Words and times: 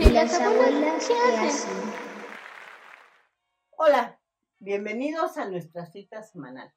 ¿Y 0.00 0.10
las 0.10 0.40
abuelas 0.40 1.08
qué 1.08 1.14
hacen? 1.14 1.92
Hola, 3.76 4.20
bienvenidos 4.58 5.36
a 5.38 5.48
nuestra 5.48 5.86
cita 5.86 6.22
semanal. 6.22 6.72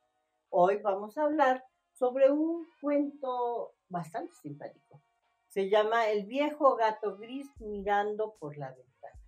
Hoy 0.49 0.77
vamos 0.81 1.17
a 1.17 1.23
hablar 1.23 1.63
sobre 1.93 2.31
un 2.31 2.65
cuento 2.81 3.75
bastante 3.89 4.33
simpático. 4.41 5.01
Se 5.47 5.69
llama 5.69 6.07
El 6.09 6.25
viejo 6.25 6.75
gato 6.75 7.17
gris 7.17 7.47
mirando 7.59 8.35
por 8.39 8.57
la 8.57 8.69
ventana, 8.69 9.21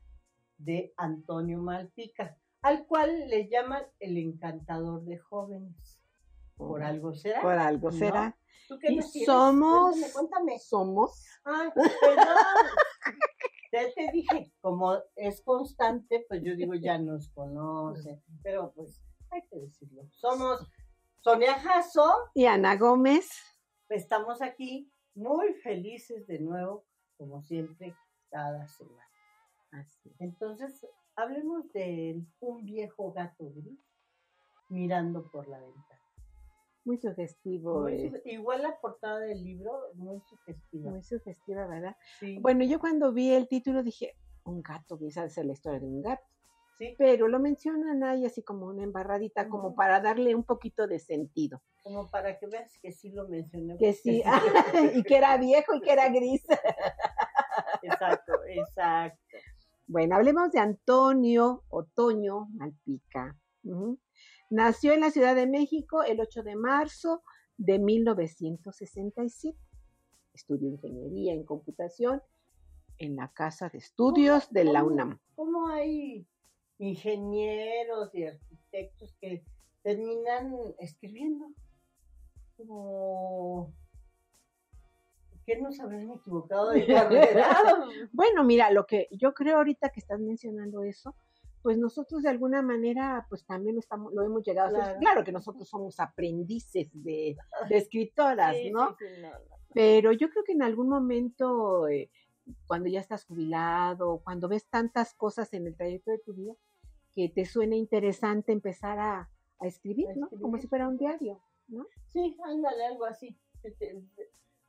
de 0.58 0.94
Antonio 0.98 1.60
Malpica, 1.60 2.38
al 2.62 2.86
cual 2.88 3.28
le 3.30 3.48
llaman 3.50 3.84
el 4.00 4.18
encantador 4.18 5.04
de 5.04 5.18
jóvenes. 5.20 6.00
Por 6.56 6.84
algo 6.84 7.14
será. 7.14 7.42
Por 7.42 7.58
algo 7.58 7.92
¿no? 7.92 7.98
será. 7.98 8.38
¿Tú 8.68 8.80
qué 8.80 8.94
Y 8.94 8.96
nos 8.98 9.12
tienes? 9.12 9.28
somos- 9.28 9.92
Cuéntame, 9.96 10.14
cuéntame. 10.14 10.60
Somos. 10.60 11.26
Ay, 11.44 11.70
perdón. 11.76 12.28
Ya 13.74 13.92
te 13.92 14.12
dije, 14.12 14.54
como 14.62 15.00
es 15.16 15.42
constante, 15.42 16.24
pues 16.30 16.44
yo 16.44 16.56
digo, 16.56 16.76
ya 16.76 17.00
nos 17.00 17.30
conoce. 17.30 18.22
Pero 18.44 18.72
pues 18.76 19.02
hay 19.32 19.42
que 19.50 19.62
decirlo. 19.62 20.04
Somos 20.12 20.70
Sonia 21.22 21.56
Jasso, 21.56 22.14
Y 22.36 22.46
Ana 22.46 22.76
Gómez. 22.76 23.32
estamos 23.90 24.44
aquí 24.44 24.94
muy 25.16 25.54
felices 25.56 26.28
de 26.28 26.38
nuevo, 26.38 26.86
como 27.18 27.42
siempre, 27.42 27.96
cada 28.30 28.68
semana. 28.68 29.10
Así. 29.72 30.14
Entonces, 30.20 30.86
hablemos 31.16 31.72
de 31.74 32.22
un 32.42 32.64
viejo 32.66 33.12
gato 33.12 33.52
gris 33.56 33.80
mirando 34.70 35.32
por 35.32 35.48
la 35.48 35.60
ventana. 35.60 36.03
Muy 36.86 36.98
sugestivo. 36.98 37.82
Muy 37.82 37.94
eh, 37.94 38.22
igual 38.26 38.62
la 38.64 38.80
portada 38.80 39.20
del 39.20 39.44
libro, 39.44 39.72
muy 39.96 40.20
sugestiva. 40.22 40.92
muy 40.92 41.04
sugestiva, 41.04 41.66
¿verdad? 41.68 41.96
Sí, 42.20 42.38
Bueno, 42.40 42.64
yo 42.66 42.80
cuando 42.80 43.14
vi 43.14 43.32
el 43.32 43.48
título 43.48 43.84
dije, 43.84 44.18
un 44.44 44.62
gato, 44.62 44.98
debe 44.98 45.12
ser 45.30 45.46
la 45.46 45.54
historia 45.54 45.80
de 45.80 45.86
un 45.86 46.02
gato. 46.02 46.24
sí, 46.78 46.96
Pero 46.98 47.28
lo 47.30 47.40
mencionan 47.40 48.04
ahí 48.04 48.26
así 48.26 48.44
como 48.44 48.66
una 48.68 48.84
embarradita, 48.84 49.48
como 49.48 49.76
para 49.76 50.02
darle 50.02 50.36
un 50.36 50.44
poquito 50.44 50.86
de 50.88 51.00
sentido. 51.00 51.62
como 51.84 52.10
para 52.10 52.38
que 52.38 52.48
veas 52.48 52.78
que 52.82 52.92
sí 52.92 53.12
lo 53.12 53.28
mencioné. 53.30 53.78
Que 53.78 53.94
sí, 53.94 54.22
y 54.96 55.04
que 55.04 55.16
era 55.18 55.38
viejo 55.38 55.76
y 55.76 55.82
que 55.82 55.92
era 55.92 56.10
gris. 56.10 56.44
Exacto, 57.82 58.34
exacto. 58.48 59.38
Bueno, 59.88 60.16
hablemos 60.16 60.52
de 60.52 60.60
Antonio 60.60 61.64
Otoño 61.70 62.48
Malpica. 62.54 63.38
Ujú. 63.64 64.00
Nació 64.50 64.94
en 64.94 65.02
la 65.02 65.12
Ciudad 65.12 65.36
de 65.36 65.48
México 65.48 66.04
el 66.04 66.20
8 66.22 66.44
de 66.44 66.56
marzo 66.56 67.24
de 67.58 67.80
1967. 67.80 69.58
Estudió 70.34 70.70
ingeniería 70.70 71.34
en 71.34 71.44
computación 71.44 72.22
en 72.98 73.16
la 73.16 73.30
Casa 73.32 73.70
de 73.70 73.78
Estudios 73.80 74.52
de 74.52 74.66
la 74.66 74.82
¿Cómo- 74.82 74.94
UNAM. 74.94 75.20
¿Cómo 75.36 75.68
hay 75.68 76.26
ingenieros 76.80 78.14
y 78.14 78.26
arquitectos 78.26 79.16
que 79.20 79.44
terminan 79.84 80.54
escribiendo? 80.80 81.48
Como... 82.58 83.74
¿Qué 85.46 85.60
nos 85.60 85.78
habrán 85.82 86.10
equivocado 86.10 86.70
de 86.70 86.86
carrera? 86.88 87.86
Bueno, 88.14 88.44
mira, 88.44 88.72
lo 88.72 88.86
que 88.86 89.08
yo 89.12 89.34
creo 89.34 89.58
ahorita 89.58 89.90
que 89.90 90.00
estás 90.00 90.20
mencionando 90.20 90.84
eso, 90.84 91.16
pues 91.64 91.78
nosotros 91.78 92.22
de 92.22 92.30
alguna 92.30 92.62
manera, 92.62 93.26
pues 93.30 93.46
también 93.46 93.76
lo 93.76 93.80
estamos, 93.80 94.14
lo 94.14 94.22
hemos 94.22 94.44
llegado 94.44 94.76
a 94.76 94.80
hacer. 94.80 94.84
Claro. 94.84 95.00
Claro 95.00 95.24
que 95.24 95.32
nosotros 95.32 95.68
somos 95.68 96.00
aprendices 96.00 96.90
de, 96.94 97.38
de 97.70 97.78
escritoras, 97.78 98.56
Sí, 98.56 98.70
¿no? 98.70 98.96
sí, 99.00 99.06
sí, 99.08 99.22
no, 99.22 99.30
no. 99.30 99.56
Pero 99.74 100.12
yo 100.12 100.30
creo 100.30 100.44
que 100.44 100.52
en 100.52 100.62
algún 100.62 100.90
momento, 100.90 101.88
eh, 101.88 102.12
cuando 102.68 102.90
ya 102.90 103.00
estás 103.00 103.26
jubilado, 103.26 104.22
cuando 104.24 104.48
ves 104.48 104.68
tantas 104.68 105.16
cosas 105.16 105.52
en 105.54 105.66
el 105.66 105.76
trayecto 105.76 106.12
de 106.12 106.20
tu 106.20 106.34
vida, 106.34 106.54
que 107.16 107.30
te 107.30 107.46
suena 107.46 107.76
interesante 107.76 108.52
empezar 108.52 109.00
a, 109.00 109.30
a 109.60 109.68
escribir, 109.68 110.10
¿no? 110.18 110.30
Como 110.30 110.58
si 110.58 110.68
fuera 110.68 110.88
un 110.88 110.98
diario, 110.98 111.42
¿no? 111.68 111.88
Sí, 112.10 112.38
ándale, 112.44 112.86
algo 112.86 113.06
así. 113.06 113.40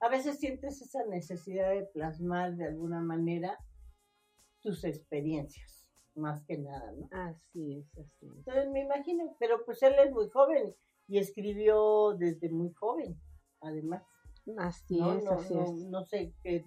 A 0.00 0.08
veces 0.08 0.38
sientes 0.38 0.80
esa 0.80 1.04
necesidad 1.06 1.70
de 1.70 1.86
plasmar 1.86 2.54
de 2.56 2.66
alguna 2.66 3.00
manera 3.00 3.58
tus 4.60 4.84
experiencias, 4.84 5.83
más 6.16 6.42
que 6.44 6.58
nada, 6.58 6.92
¿no? 6.92 7.08
Así 7.12 7.78
es, 7.78 7.86
así 7.98 8.26
es. 8.26 8.36
Entonces 8.38 8.70
me 8.70 8.82
imagino, 8.82 9.36
pero 9.38 9.64
pues 9.64 9.82
él 9.82 9.94
es 10.04 10.12
muy 10.12 10.28
joven 10.30 10.75
y 11.08 11.19
escribió 11.19 12.14
desde 12.16 12.50
muy 12.50 12.72
joven, 12.72 13.20
además. 13.60 14.02
Así 14.58 14.98
¿no? 14.98 15.14
es, 15.19 15.25
no, 15.25 15.30
así 15.32 15.54
no, 15.54 15.62
es. 15.64 15.70
no 15.86 16.04
sé 16.04 16.34
qué. 16.42 16.64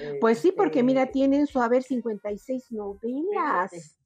eh, 0.00 0.18
Pues 0.20 0.38
sí, 0.38 0.52
porque 0.52 0.82
mira, 0.82 1.02
este, 1.02 1.12
tienen 1.12 1.46
su 1.46 1.60
haber 1.60 1.82
56 1.82 2.72
novelas. 2.72 3.70
Fíjate. 3.70 3.96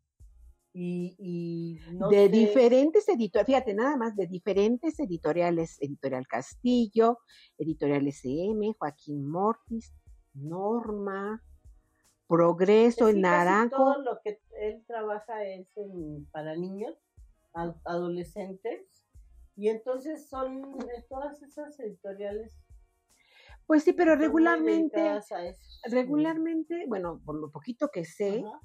Y, 0.73 1.17
y 1.19 1.95
no 1.95 2.09
de 2.11 2.27
sé, 2.27 2.29
diferentes 2.29 3.09
editoriales, 3.09 3.47
fíjate, 3.47 3.75
nada 3.75 3.97
más, 3.97 4.15
de 4.15 4.29
diferentes 4.29 5.01
editoriales, 5.01 5.79
Editorial 5.81 6.29
Castillo, 6.29 7.19
Editorial 7.59 8.07
SM, 8.07 8.73
Joaquín 8.79 9.29
Mortis, 9.29 9.93
Norma, 10.33 11.43
Progreso, 12.31 13.07
casi 13.07 13.21
Naranjo. 13.21 13.77
Todo 13.77 14.03
lo 14.03 14.21
que 14.23 14.41
él 14.61 14.85
trabaja 14.87 15.45
es 15.45 15.77
en- 15.77 16.27
para 16.31 16.55
niños, 16.55 16.97
adolescentes, 17.85 18.87
y 19.57 19.69
entonces 19.69 20.29
son 20.29 20.63
eh, 20.81 21.05
todas 21.09 21.43
esas 21.43 21.79
editoriales. 21.81 22.57
Pues 23.67 23.83
sí, 23.83 23.93
pero 23.93 24.15
regularmente, 24.15 25.21
regularmente, 25.91 26.85
bueno, 26.87 27.21
por 27.25 27.35
lo 27.35 27.51
poquito 27.51 27.89
que 27.89 28.05
sé, 28.05 28.45
Ajá. 28.47 28.61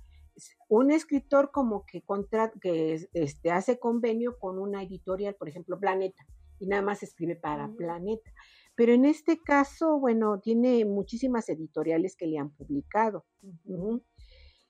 un 0.69 0.91
escritor 0.91 1.49
como 1.51 1.85
que 1.85 2.03
contra, 2.03 2.51
que 2.61 2.99
este, 3.13 3.51
hace 3.51 3.79
convenio 3.79 4.37
con 4.37 4.59
una 4.59 4.83
editorial, 4.83 5.33
por 5.35 5.49
ejemplo, 5.49 5.79
Planeta, 5.79 6.23
y 6.59 6.67
nada 6.67 6.83
más 6.83 7.01
escribe 7.01 7.35
para. 7.35 7.67
Planeta. 7.75 8.31
Pero 8.75 8.93
en 8.93 9.05
este 9.05 9.41
caso, 9.41 9.99
bueno, 9.99 10.39
tiene 10.39 10.83
muchísimas 10.85 11.47
editoriales 11.49 12.15
que 12.15 12.27
le 12.27 12.37
han 12.37 12.51
publicado. 12.51 13.25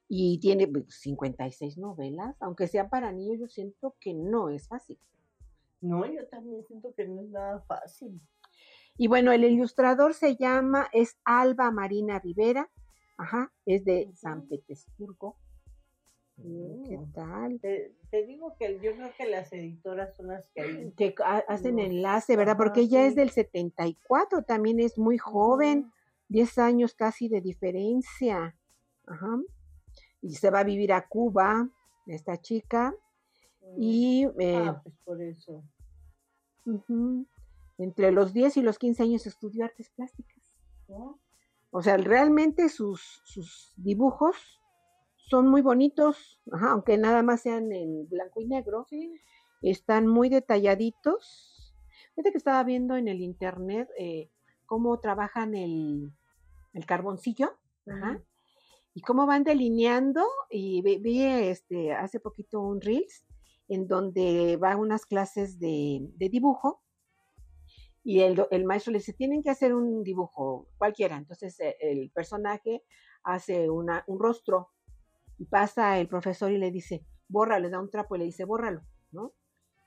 Y 0.07 0.39
tiene 0.39 0.67
pues, 0.67 0.85
56 1.01 1.77
novelas, 1.77 2.35
aunque 2.39 2.67
sea 2.67 2.89
para 2.89 3.11
niños, 3.11 3.39
yo 3.39 3.47
siento 3.47 3.95
que 3.99 4.13
no 4.13 4.49
es 4.49 4.67
fácil. 4.67 4.99
No, 5.81 6.05
yo 6.05 6.27
también 6.27 6.63
siento 6.65 6.93
que 6.95 7.07
no 7.07 7.21
es 7.21 7.29
nada 7.29 7.61
fácil. 7.67 8.21
Y 8.97 9.07
bueno, 9.07 9.31
el 9.31 9.43
ilustrador 9.43 10.13
se 10.13 10.35
llama, 10.35 10.87
es 10.93 11.17
Alba 11.25 11.69
Marina 11.71 12.19
Rivera, 12.19 12.69
ajá, 13.17 13.51
es 13.65 13.83
de 13.83 14.11
San. 14.15 14.47
Petersburgo. 14.47 15.37
Mm, 16.37 16.83
¿Qué 16.83 16.97
Mm. 16.97 17.11
tal? 17.13 17.59
Te, 17.61 17.95
te 18.11 18.25
digo 18.25 18.55
que 18.57 18.79
yo 18.81 18.93
creo 18.93 19.13
que 19.17 19.25
las 19.29 19.51
editoras 19.53 20.15
son 20.15 20.27
las 20.27 20.49
que 20.49 20.93
hacen 21.47 21.79
enlace, 21.79 22.35
¿verdad? 22.35 22.57
Porque 22.57 22.81
ella 22.81 23.05
es 23.05 23.15
del 23.15 23.29
74, 23.29 24.43
también 24.43 24.79
es 24.79 24.97
muy 24.97 25.17
joven, 25.17 25.91
10 26.27 26.57
años 26.57 26.93
casi 26.93 27.29
de 27.29 27.41
diferencia. 27.41 28.55
Ajá. 29.07 29.37
Y 30.21 30.35
se 30.35 30.49
va 30.49 30.59
a 30.59 30.63
vivir 30.63 30.91
a 30.91 31.07
Cuba, 31.07 31.69
esta 32.07 32.41
chica, 32.41 32.93
y 33.77 34.25
eh, 34.39 34.55
Ah, 34.67 34.81
pues 34.83 34.95
por 35.03 35.21
eso. 35.21 35.63
Entre 37.77 38.11
los 38.11 38.33
10 38.33 38.57
y 38.57 38.61
los 38.61 38.79
15 38.79 39.03
años 39.03 39.25
estudió 39.27 39.65
artes 39.65 39.89
plásticas. 39.89 40.41
¿no? 40.87 41.19
O 41.71 41.81
sea, 41.81 41.97
realmente 41.97 42.69
sus, 42.69 43.21
sus 43.25 43.73
dibujos 43.77 44.61
son 45.27 45.47
muy 45.47 45.61
bonitos, 45.61 46.39
ajá, 46.51 46.71
aunque 46.71 46.97
nada 46.97 47.23
más 47.23 47.41
sean 47.41 47.71
en 47.71 48.07
blanco 48.07 48.41
y 48.41 48.45
negro. 48.45 48.85
Sí. 48.89 49.13
Están 49.61 50.07
muy 50.07 50.29
detalladitos. 50.29 51.73
Fíjate 52.13 52.31
que 52.31 52.37
estaba 52.37 52.63
viendo 52.63 52.95
en 52.95 53.07
el 53.07 53.21
internet 53.21 53.89
eh, 53.97 54.29
cómo 54.65 54.99
trabajan 54.99 55.55
el, 55.55 56.11
el 56.73 56.85
carboncillo. 56.85 57.57
Ajá. 57.87 58.21
Y 58.93 59.01
cómo 59.01 59.25
van 59.25 59.43
delineando 59.43 60.23
y 60.49 60.81
vi, 60.81 60.97
vi, 60.97 61.23
este 61.23 61.91
hace 61.93 62.19
poquito 62.19 62.61
un 62.61 62.79
reels 62.79 63.25
en 63.67 63.87
donde 63.87 64.57
va 64.57 64.73
a 64.73 64.77
unas 64.77 65.05
clases 65.05 65.59
de, 65.59 66.07
de 66.15 66.29
dibujo 66.29 66.81
y 68.03 68.21
el, 68.21 68.45
el 68.51 68.63
maestro 68.63 68.93
le 68.93 68.99
dice 68.99 69.11
tienen 69.11 69.43
que 69.43 69.49
hacer 69.49 69.73
un 69.73 70.03
dibujo 70.03 70.69
cualquiera 70.77 71.17
entonces 71.17 71.59
eh, 71.59 71.75
el 71.81 72.11
personaje 72.11 72.83
hace 73.23 73.69
una, 73.69 74.03
un 74.07 74.19
rostro 74.19 74.69
y 75.37 75.45
pasa 75.45 75.99
el 75.99 76.07
profesor 76.07 76.51
y 76.51 76.57
le 76.57 76.71
dice 76.71 77.05
borra 77.27 77.59
le 77.59 77.69
da 77.69 77.79
un 77.79 77.89
trapo 77.89 78.15
y 78.15 78.19
le 78.19 78.25
dice 78.25 78.45
bórralo 78.45 78.81
no 79.11 79.33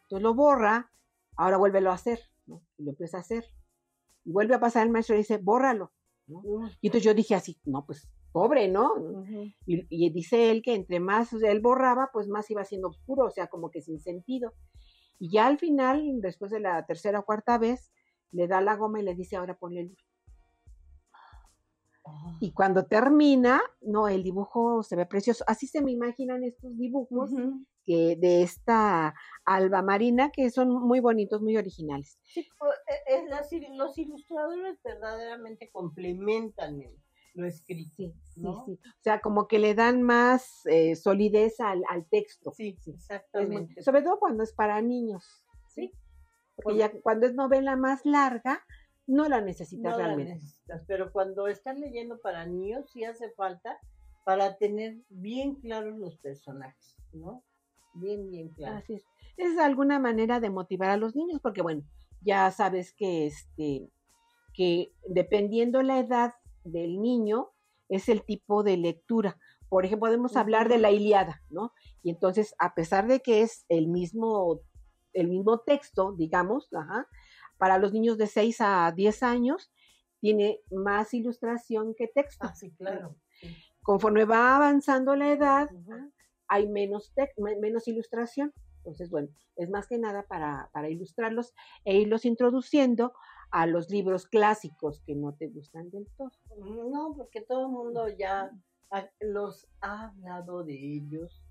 entonces 0.02 0.22
lo 0.22 0.34
borra 0.34 0.90
ahora 1.36 1.56
vuélvelo 1.56 1.90
a 1.90 1.94
hacer 1.94 2.20
no 2.46 2.62
y 2.76 2.84
lo 2.84 2.90
empieza 2.90 3.18
a 3.18 3.20
hacer 3.20 3.44
y 4.24 4.32
vuelve 4.32 4.54
a 4.54 4.60
pasar 4.60 4.86
el 4.86 4.92
maestro 4.92 5.14
y 5.14 5.18
dice 5.18 5.38
bórralo 5.38 5.92
¿no? 6.26 6.42
Y 6.80 6.88
entonces 6.88 7.04
yo 7.04 7.14
dije 7.14 7.34
así 7.34 7.58
no 7.64 7.86
pues 7.86 8.08
pobre, 8.32 8.68
¿no? 8.68 8.92
y 9.66 10.10
dice 10.10 10.50
él 10.50 10.62
que 10.62 10.74
entre 10.74 11.00
más 11.00 11.32
él 11.32 11.60
borraba, 11.60 12.10
pues 12.12 12.28
más 12.28 12.50
iba 12.50 12.64
siendo 12.64 12.88
oscuro, 12.88 13.26
o 13.26 13.30
sea, 13.30 13.48
como 13.48 13.70
que 13.70 13.80
sin 13.80 13.98
sentido. 14.00 14.54
Y 15.18 15.32
ya 15.32 15.46
al 15.46 15.58
final, 15.58 16.20
después 16.20 16.50
de 16.50 16.60
la 16.60 16.86
tercera 16.86 17.20
o 17.20 17.24
cuarta 17.24 17.58
vez, 17.58 17.92
le 18.30 18.46
da 18.46 18.60
la 18.60 18.76
goma 18.76 19.00
y 19.00 19.04
le 19.04 19.14
dice, 19.14 19.36
ahora 19.36 19.58
ponle 19.58 19.84
luz. 19.84 20.07
Y 22.40 22.52
cuando 22.52 22.86
termina, 22.86 23.60
no, 23.80 24.08
el 24.08 24.22
dibujo 24.22 24.82
se 24.82 24.96
ve 24.96 25.06
precioso. 25.06 25.44
Así 25.46 25.66
se 25.66 25.82
me 25.82 25.90
imaginan 25.92 26.44
estos 26.44 26.76
dibujos 26.76 27.30
que 27.84 28.16
de 28.16 28.42
esta 28.42 29.14
alba 29.44 29.82
marina 29.82 30.30
que 30.30 30.50
son 30.50 30.70
muy 30.70 31.00
bonitos, 31.00 31.40
muy 31.42 31.56
originales. 31.56 32.18
Sí, 32.22 32.40
e- 32.40 33.14
es 33.16 33.28
las 33.28 33.48
los 33.76 33.96
ilustradores 33.98 34.78
verdaderamente 34.84 35.70
complementan 35.70 36.80
el- 36.80 36.96
lo 37.34 37.46
escrito. 37.46 37.94
Sí, 37.96 38.14
sí, 38.34 38.40
¿no? 38.40 38.64
sí. 38.66 38.72
O 38.72 39.02
sea, 39.02 39.20
como 39.20 39.46
que 39.48 39.58
le 39.58 39.74
dan 39.74 40.02
más 40.02 40.66
eh, 40.66 40.96
solidez 40.96 41.60
al, 41.60 41.82
al 41.88 42.06
texto. 42.08 42.52
Sí, 42.52 42.78
muy- 42.86 42.94
exactamente. 42.94 43.82
sobre 43.82 44.02
todo 44.02 44.18
cuando 44.18 44.42
es 44.42 44.52
para 44.52 44.80
niños. 44.82 45.44
Sí, 45.68 45.92
Porque 46.56 46.78
ya 46.78 46.92
cuando 47.02 47.26
es 47.26 47.34
novela 47.34 47.76
más 47.76 48.04
larga, 48.04 48.64
no 49.08 49.28
la 49.28 49.40
necesitas 49.40 49.92
no 49.92 49.98
la 49.98 50.04
realmente. 50.04 50.34
necesitas, 50.34 50.84
pero 50.86 51.10
cuando 51.10 51.48
estás 51.48 51.78
leyendo 51.78 52.20
para 52.20 52.46
niños 52.46 52.90
sí 52.92 53.04
hace 53.04 53.30
falta 53.30 53.78
para 54.24 54.56
tener 54.58 54.98
bien 55.08 55.56
claros 55.56 55.98
los 55.98 56.18
personajes, 56.18 56.96
¿no? 57.12 57.42
Bien, 57.94 58.30
bien 58.30 58.50
claros. 58.50 58.82
Así 58.82 58.94
es. 58.94 59.06
Es 59.38 59.58
alguna 59.58 59.98
manera 59.98 60.40
de 60.40 60.50
motivar 60.50 60.90
a 60.90 60.98
los 60.98 61.16
niños, 61.16 61.40
porque 61.40 61.62
bueno, 61.62 61.82
ya 62.20 62.50
sabes 62.50 62.92
que 62.92 63.26
este, 63.26 63.90
que 64.52 64.92
dependiendo 65.08 65.82
la 65.82 65.98
edad 65.98 66.34
del 66.64 67.00
niño, 67.00 67.48
es 67.88 68.10
el 68.10 68.22
tipo 68.22 68.62
de 68.62 68.76
lectura. 68.76 69.38
Por 69.70 69.86
ejemplo, 69.86 70.08
podemos 70.08 70.36
hablar 70.36 70.68
de 70.68 70.78
la 70.78 70.90
Iliada, 70.90 71.42
¿no? 71.48 71.72
Y 72.02 72.10
entonces, 72.10 72.54
a 72.58 72.74
pesar 72.74 73.06
de 73.06 73.20
que 73.20 73.40
es 73.40 73.64
el 73.70 73.88
mismo, 73.88 74.60
el 75.14 75.28
mismo 75.28 75.60
texto, 75.60 76.12
digamos, 76.12 76.68
ajá, 76.74 77.06
para 77.58 77.78
los 77.78 77.92
niños 77.92 78.18
de 78.18 78.26
6 78.26 78.56
a 78.60 78.92
10 78.92 79.22
años, 79.22 79.70
tiene 80.20 80.60
más 80.70 81.14
ilustración 81.14 81.94
que 81.94 82.08
texto. 82.08 82.46
Ah, 82.46 82.54
sí, 82.54 82.70
claro. 82.72 83.16
sí. 83.40 83.48
Conforme 83.82 84.24
va 84.24 84.56
avanzando 84.56 85.14
la 85.16 85.32
edad, 85.32 85.70
hay 86.46 86.68
menos, 86.68 87.12
menos 87.60 87.88
ilustración. 87.88 88.52
Entonces, 88.78 89.10
bueno, 89.10 89.28
es 89.56 89.68
más 89.70 89.86
que 89.86 89.98
nada 89.98 90.26
para, 90.26 90.70
para 90.72 90.88
ilustrarlos 90.88 91.54
e 91.84 91.98
irlos 91.98 92.24
introduciendo 92.24 93.12
a 93.50 93.66
los 93.66 93.90
libros 93.90 94.26
clásicos 94.26 95.02
que 95.06 95.14
no 95.14 95.34
te 95.34 95.48
gustan 95.48 95.90
del 95.90 96.06
todo. 96.16 96.30
No, 96.56 97.14
porque 97.16 97.40
todo 97.40 97.66
el 97.66 97.72
mundo 97.72 98.08
ya 98.08 98.50
los 99.20 99.68
ha 99.80 100.08
hablado 100.08 100.64
de 100.64 100.74
ellos, 100.74 101.42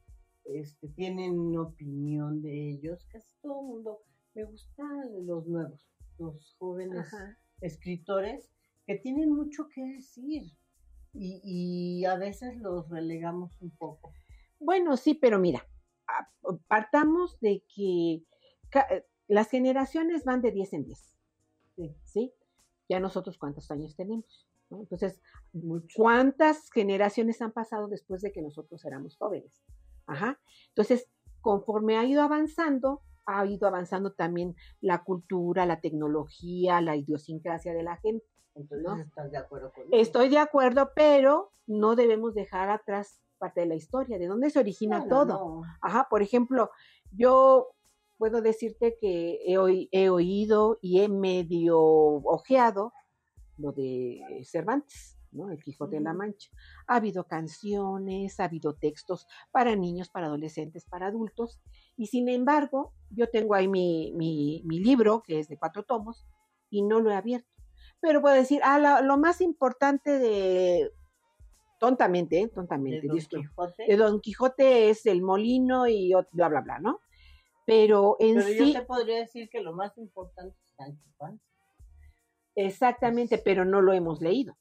este, 0.45 0.87
tienen 0.89 1.57
opinión 1.57 2.41
de 2.41 2.69
ellos, 2.69 3.05
casi 3.11 3.33
todo 3.41 3.61
el 3.61 3.67
mundo. 3.67 3.99
Me 4.33 4.43
gustan 4.43 5.25
los 5.25 5.45
nuevos, 5.47 5.87
los 6.17 6.55
jóvenes 6.57 7.07
escritores 7.61 8.49
que 8.85 8.95
tienen 8.95 9.31
mucho 9.31 9.67
que 9.73 9.81
decir 9.83 10.43
y, 11.13 11.41
y 11.43 12.05
a 12.05 12.15
veces 12.15 12.57
los 12.57 12.89
relegamos 12.89 13.51
un 13.61 13.71
poco. 13.71 14.13
Bueno, 14.59 14.97
sí, 14.97 15.13
pero 15.13 15.39
mira, 15.39 15.67
a- 16.07 16.29
partamos 16.67 17.39
de 17.39 17.63
que 17.73 18.23
eh, 18.91 19.05
las 19.27 19.49
generaciones 19.49 20.23
van 20.23 20.41
de 20.41 20.51
10 20.51 20.73
en 20.73 20.85
10. 20.85 21.17
Sí. 21.75 21.95
¿Sí? 22.03 22.33
Ya 22.89 22.99
nosotros 22.99 23.37
cuántos 23.37 23.69
años 23.71 23.95
tenemos. 23.95 24.47
¿no? 24.69 24.79
Entonces. 24.81 25.21
¿cuántas 25.95 26.69
generaciones 26.71 27.41
han 27.41 27.51
pasado 27.51 27.87
después 27.87 28.21
de 28.21 28.31
que 28.31 28.41
nosotros 28.41 28.83
éramos 28.85 29.17
jóvenes? 29.17 29.63
Ajá. 30.05 30.39
Entonces, 30.69 31.09
conforme 31.41 31.97
ha 31.97 32.05
ido 32.05 32.21
avanzando, 32.21 33.01
ha 33.27 33.45
ido 33.45 33.67
avanzando 33.67 34.13
también 34.13 34.55
la 34.81 35.03
cultura, 35.03 35.65
la 35.65 35.79
tecnología, 35.81 36.81
la 36.81 36.95
idiosincrasia 36.95 37.73
de 37.73 37.83
la 37.83 37.97
gente. 37.97 38.25
Entonces, 38.55 38.87
¿no? 38.87 38.95
¿estás 38.99 39.29
de 39.29 39.37
acuerdo 39.37 39.71
conmigo? 39.71 39.95
Estoy 39.95 40.29
de 40.29 40.39
acuerdo, 40.39 40.91
pero 40.95 41.51
no 41.67 41.95
debemos 41.95 42.33
dejar 42.33 42.69
atrás 42.69 43.21
parte 43.37 43.61
de 43.61 43.67
la 43.67 43.75
historia, 43.75 44.17
de 44.17 44.25
dónde 44.25 44.49
se 44.49 44.59
origina 44.59 45.07
todo. 45.07 45.25
no. 45.25 45.61
Ajá, 45.81 46.07
por 46.09 46.23
ejemplo, 46.23 46.71
yo 47.11 47.67
puedo 48.17 48.41
decirte 48.41 48.97
que 48.99 49.39
he, 49.45 49.87
he 49.91 50.09
oído 50.09 50.79
y 50.81 51.01
he 51.01 51.09
medio 51.09 51.79
ojeado 51.79 52.93
lo 53.57 53.71
de 53.73 54.21
Cervantes, 54.43 55.16
¿no? 55.37 55.51
El 55.51 55.63
Quijote 55.63 55.95
de 55.97 56.01
la. 56.01 56.13
Mancha. 56.13 56.49
Ha 56.87 56.95
habido 56.97 57.25
canciones, 57.25 58.39
ha 58.39 58.45
habido 58.45 58.73
textos 58.75 59.27
para 59.51 59.75
niños, 59.75 60.09
para 60.09 60.27
adolescentes, 60.27 60.85
para 60.85 61.07
adultos, 61.07 61.61
y 61.95 62.07
sin 62.07 62.27
embargo, 62.27 62.93
yo 63.09 63.29
tengo 63.29 63.55
ahí 63.55 63.67
mi, 63.67 64.11
mi, 64.15 64.63
mi 64.65 64.79
libro, 64.79 65.21
que 65.23 65.39
es 65.39 65.47
de 65.47 65.57
cuatro 65.57 65.83
tomos, 65.83 66.25
y 66.69 66.81
no 66.81 66.99
lo 66.99 67.11
he 67.11 67.15
abierto. 67.15 67.47
Pero 68.01 68.21
puedo 68.21 68.35
decir, 68.35 68.59
ah, 68.63 68.77
la- 68.79 69.01
lo 69.01 69.17
más 69.17 69.39
importante 69.41 70.19
de, 70.19 70.91
tontamente, 71.79 72.41
¿eh? 72.41 72.47
tontamente, 72.49 73.01
de 73.01 73.07
Don 73.07 73.17
Quijote. 73.19 73.85
de 73.87 73.97
Don 73.97 74.19
Quijote 74.19 74.89
es 74.89 75.05
el 75.05 75.21
molino 75.21 75.87
y 75.87 76.11
bla, 76.31 76.49
bla, 76.49 76.61
bla, 76.61 76.79
¿no? 76.79 76.99
Pero 77.65 78.15
en 78.19 78.35
Pero 78.35 78.47
sí, 78.47 78.73
yo 78.73 78.79
te 78.79 78.85
podría 78.85 79.17
decir 79.17 79.49
que 79.49 79.61
lo 79.61 79.73
más 79.73 79.97
importante 79.97 80.55
es 80.63 80.73
Sancho 80.75 81.03
Panza. 81.17 81.43
exactamente, 82.55 83.37
pero 83.37 83.65
no 83.65 83.81
lo 83.81 83.93
hemos 83.93 84.21
leído. 84.21 84.57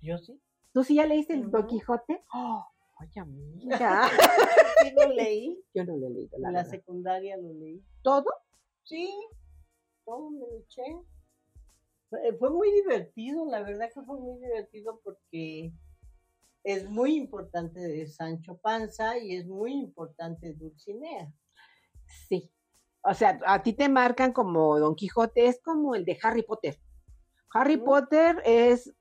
Yo 0.00 0.18
sí. 0.18 0.40
¿Tú 0.72 0.84
sí 0.84 0.96
ya 0.96 1.06
leíste 1.06 1.34
el 1.34 1.50
Don. 1.50 1.66
Quijote? 1.66 2.24
¡Oh! 2.32 2.64
¡Ay, 2.98 3.10
amiga! 3.16 4.02
Sí 4.82 4.92
lo 4.94 5.08
leí. 5.08 5.64
Yo 5.74 5.84
no 5.84 5.96
lo 5.96 6.06
he 6.06 6.10
leído, 6.10 6.38
la 6.38 6.48
En 6.48 6.54
la 6.54 6.64
secundaria 6.64 7.36
lo 7.38 7.52
leí. 7.54 7.82
¿Todo? 8.02 8.26
Sí, 8.84 9.10
todo 10.04 10.30
me 10.30 10.40
lo 10.40 10.58
eché. 10.58 10.82
Fue 12.10 12.36
fue 12.38 12.50
muy 12.50 12.70
divertido, 12.72 13.46
la 13.46 13.62
verdad 13.62 13.88
que 13.92 14.02
fue 14.02 14.20
muy 14.20 14.38
divertido 14.38 15.00
porque 15.02 15.72
es 16.62 16.90
muy 16.90 17.16
importante 17.16 17.80
de 17.80 18.06
Sancho 18.06 18.58
Panza 18.58 19.18
y 19.18 19.36
es 19.36 19.46
muy 19.46 19.72
importante 19.72 20.52
Dulcinea. 20.52 21.32
Sí. 22.28 22.52
O 23.02 23.14
sea, 23.14 23.40
a 23.46 23.62
ti 23.62 23.72
te 23.72 23.88
marcan 23.88 24.32
como 24.32 24.78
Don 24.78 24.94
Quijote, 24.94 25.46
es 25.46 25.60
como 25.62 25.94
el 25.94 26.04
de 26.04 26.18
Harry 26.22 26.42
Potter. 26.42 26.78
Harry. 27.52 27.76
Potter 27.76 28.42
es, 28.44 28.94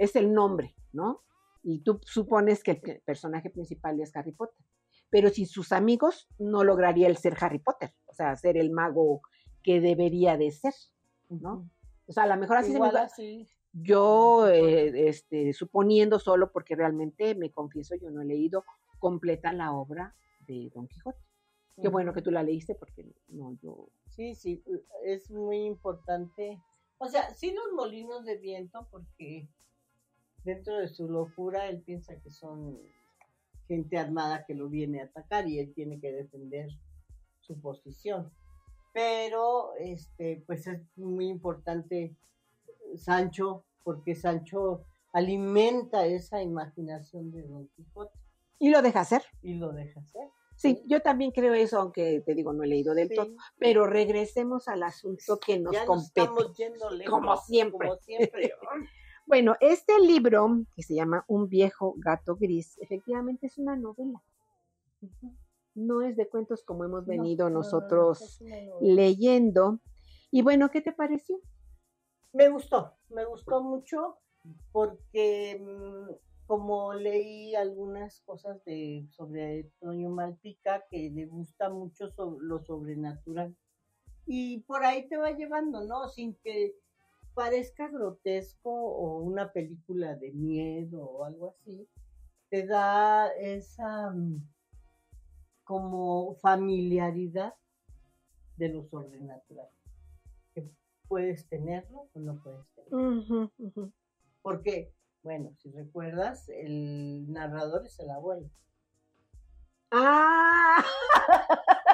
es 0.00 0.16
el 0.16 0.32
nombre, 0.32 0.74
¿no? 0.92 1.22
Y 1.62 1.80
tú 1.80 2.00
supones 2.04 2.62
que 2.64 2.72
el 2.72 2.80
pe- 2.80 3.02
personaje 3.04 3.50
principal 3.50 4.00
es 4.00 4.16
Harry 4.16 4.32
Potter. 4.32 4.64
Pero 5.10 5.28
sin 5.28 5.46
sus 5.46 5.72
amigos 5.72 6.26
no 6.38 6.64
lograría 6.64 7.06
el 7.08 7.16
ser 7.16 7.36
Harry 7.40 7.58
Potter, 7.58 7.92
o 8.06 8.12
sea, 8.14 8.34
ser 8.36 8.56
el 8.56 8.70
mago 8.70 9.20
que 9.62 9.80
debería 9.80 10.36
de 10.36 10.50
ser, 10.52 10.72
¿no? 11.28 11.68
O 12.06 12.12
sea, 12.12 12.22
a 12.24 12.26
lo 12.28 12.36
mejor 12.36 12.56
así 12.56 12.72
se 12.72 12.80
me 12.80 12.88
así. 12.88 13.48
yo, 13.72 14.48
eh, 14.48 15.08
este, 15.08 15.52
suponiendo 15.52 16.18
solo, 16.18 16.50
porque 16.52 16.76
realmente 16.76 17.34
me 17.34 17.50
confieso, 17.52 17.94
yo 17.96 18.10
no 18.10 18.22
he 18.22 18.24
leído 18.24 18.64
completa 18.98 19.52
la 19.52 19.72
obra 19.72 20.14
de 20.46 20.70
Don 20.74 20.86
Quijote. 20.88 21.18
Qué 21.82 21.88
bueno 21.88 22.12
que 22.12 22.22
tú 22.22 22.30
la 22.30 22.42
leíste, 22.42 22.74
porque 22.74 23.06
no, 23.28 23.56
yo. 23.62 23.88
Sí, 24.06 24.34
sí, 24.34 24.62
es 25.04 25.30
muy 25.30 25.64
importante. 25.64 26.62
O 26.98 27.08
sea, 27.08 27.32
sí 27.34 27.52
los 27.52 27.72
molinos 27.74 28.24
de 28.24 28.36
viento, 28.36 28.86
porque 28.90 29.48
dentro 30.44 30.76
de 30.78 30.88
su 30.88 31.08
locura 31.08 31.68
él 31.68 31.82
piensa 31.82 32.14
que 32.20 32.30
son 32.30 32.78
gente 33.68 33.98
armada 33.98 34.44
que 34.46 34.54
lo 34.54 34.68
viene 34.68 35.00
a 35.00 35.04
atacar 35.04 35.46
y 35.48 35.58
él 35.58 35.72
tiene 35.74 36.00
que 36.00 36.12
defender 36.12 36.68
su 37.40 37.60
posición. 37.60 38.32
Pero, 38.92 39.74
este, 39.78 40.42
pues 40.46 40.66
es 40.66 40.80
muy 40.96 41.28
importante 41.28 42.16
Sancho, 42.96 43.64
porque 43.84 44.14
Sancho 44.16 44.84
alimenta 45.12 46.06
esa 46.06 46.42
imaginación 46.42 47.30
de 47.30 47.42
Don 47.42 47.68
Quijote 47.68 48.18
Y 48.58 48.70
lo 48.70 48.82
deja 48.82 49.00
hacer. 49.00 49.22
y 49.42 49.54
lo 49.54 49.72
deja 49.72 50.00
hacer. 50.00 50.28
Sí, 50.56 50.82
yo 50.86 51.00
también 51.00 51.30
creo 51.30 51.54
eso, 51.54 51.80
aunque 51.80 52.20
te 52.26 52.34
digo, 52.34 52.52
no 52.52 52.64
he 52.64 52.66
leído 52.66 52.94
del 52.94 53.08
Sí. 53.08 53.14
todo. 53.14 53.28
Pero 53.58 53.86
regresemos 53.86 54.68
al 54.68 54.82
asunto 54.82 55.38
que 55.38 55.58
nos 55.58 55.72
ya 55.72 55.86
nos 55.86 55.86
compete. 55.86 56.20
estamos 56.22 56.56
yendo 56.56 56.90
lejos, 56.90 57.10
como 57.10 57.36
siempre. 57.36 57.88
Como 57.88 58.00
siempre. 58.00 58.52
Bueno, 59.26 59.56
este 59.60 59.98
libro, 60.00 60.64
que 60.74 60.82
se 60.82 60.94
llama 60.94 61.24
Un 61.28 61.48
viejo 61.48 61.94
gato 61.98 62.36
gris, 62.36 62.78
efectivamente 62.80 63.46
es 63.46 63.58
una 63.58 63.76
novela. 63.76 64.22
No 65.74 66.02
es 66.02 66.16
de 66.16 66.28
cuentos 66.28 66.64
como 66.64 66.84
hemos 66.84 67.06
venido 67.06 67.44
No, 67.44 67.50
no, 67.50 67.54
no, 67.54 67.60
no, 67.60 67.64
nosotros 67.64 68.40
leyendo. 68.80 69.78
Y 70.30 70.42
bueno, 70.42 70.70
¿qué 70.70 70.80
te 70.80 70.92
pareció? 70.92 71.40
Me 72.32 72.48
gustó, 72.48 72.94
me 73.08 73.24
gustó 73.24 73.62
mucho 73.62 74.18
porque 74.72 75.60
mm, 75.60 76.12
como 76.46 76.94
leí 76.94 77.54
algunas 77.54 78.20
cosas 78.22 78.64
de 78.64 79.06
sobre 79.10 79.70
Toño 79.80 80.10
Malpica 80.10 80.84
que 80.90 81.10
le 81.10 81.26
gusta 81.26 81.70
mucho 81.70 82.12
lo 82.40 82.60
sobrenatural 82.64 83.56
y 84.26 84.60
por 84.60 84.84
ahí 84.84 85.08
te 85.08 85.16
va 85.16 85.32
llevando, 85.32 85.84
¿no? 85.84 86.08
Sin 86.08 86.34
que 86.36 86.74
parezca 87.34 87.88
grotesco 87.88 88.70
o 88.70 89.18
una 89.18 89.52
película 89.52 90.16
de 90.16 90.32
miedo 90.32 91.02
o 91.02 91.24
algo 91.24 91.48
así, 91.48 91.88
te 92.48 92.66
da 92.66 93.28
esa 93.28 94.10
mm, 94.10 94.46
como 95.64 96.34
familiaridad 96.36 97.54
de 98.56 98.68
lo 98.68 98.84
sobrenatural. 98.84 99.68
Que 100.54 100.68
puedes 101.08 101.48
tenerlo 101.48 102.08
o 102.12 102.20
no 102.20 102.40
puedes 102.42 102.66
tenerlo. 102.74 103.52
Porque 104.42 104.92
Bueno, 105.22 105.54
si 105.58 105.70
recuerdas, 105.70 106.48
el 106.48 107.30
narrador 107.30 107.84
es 107.84 107.98
el 108.00 108.10
abuelo. 108.10 108.50
Ah. 109.90 110.82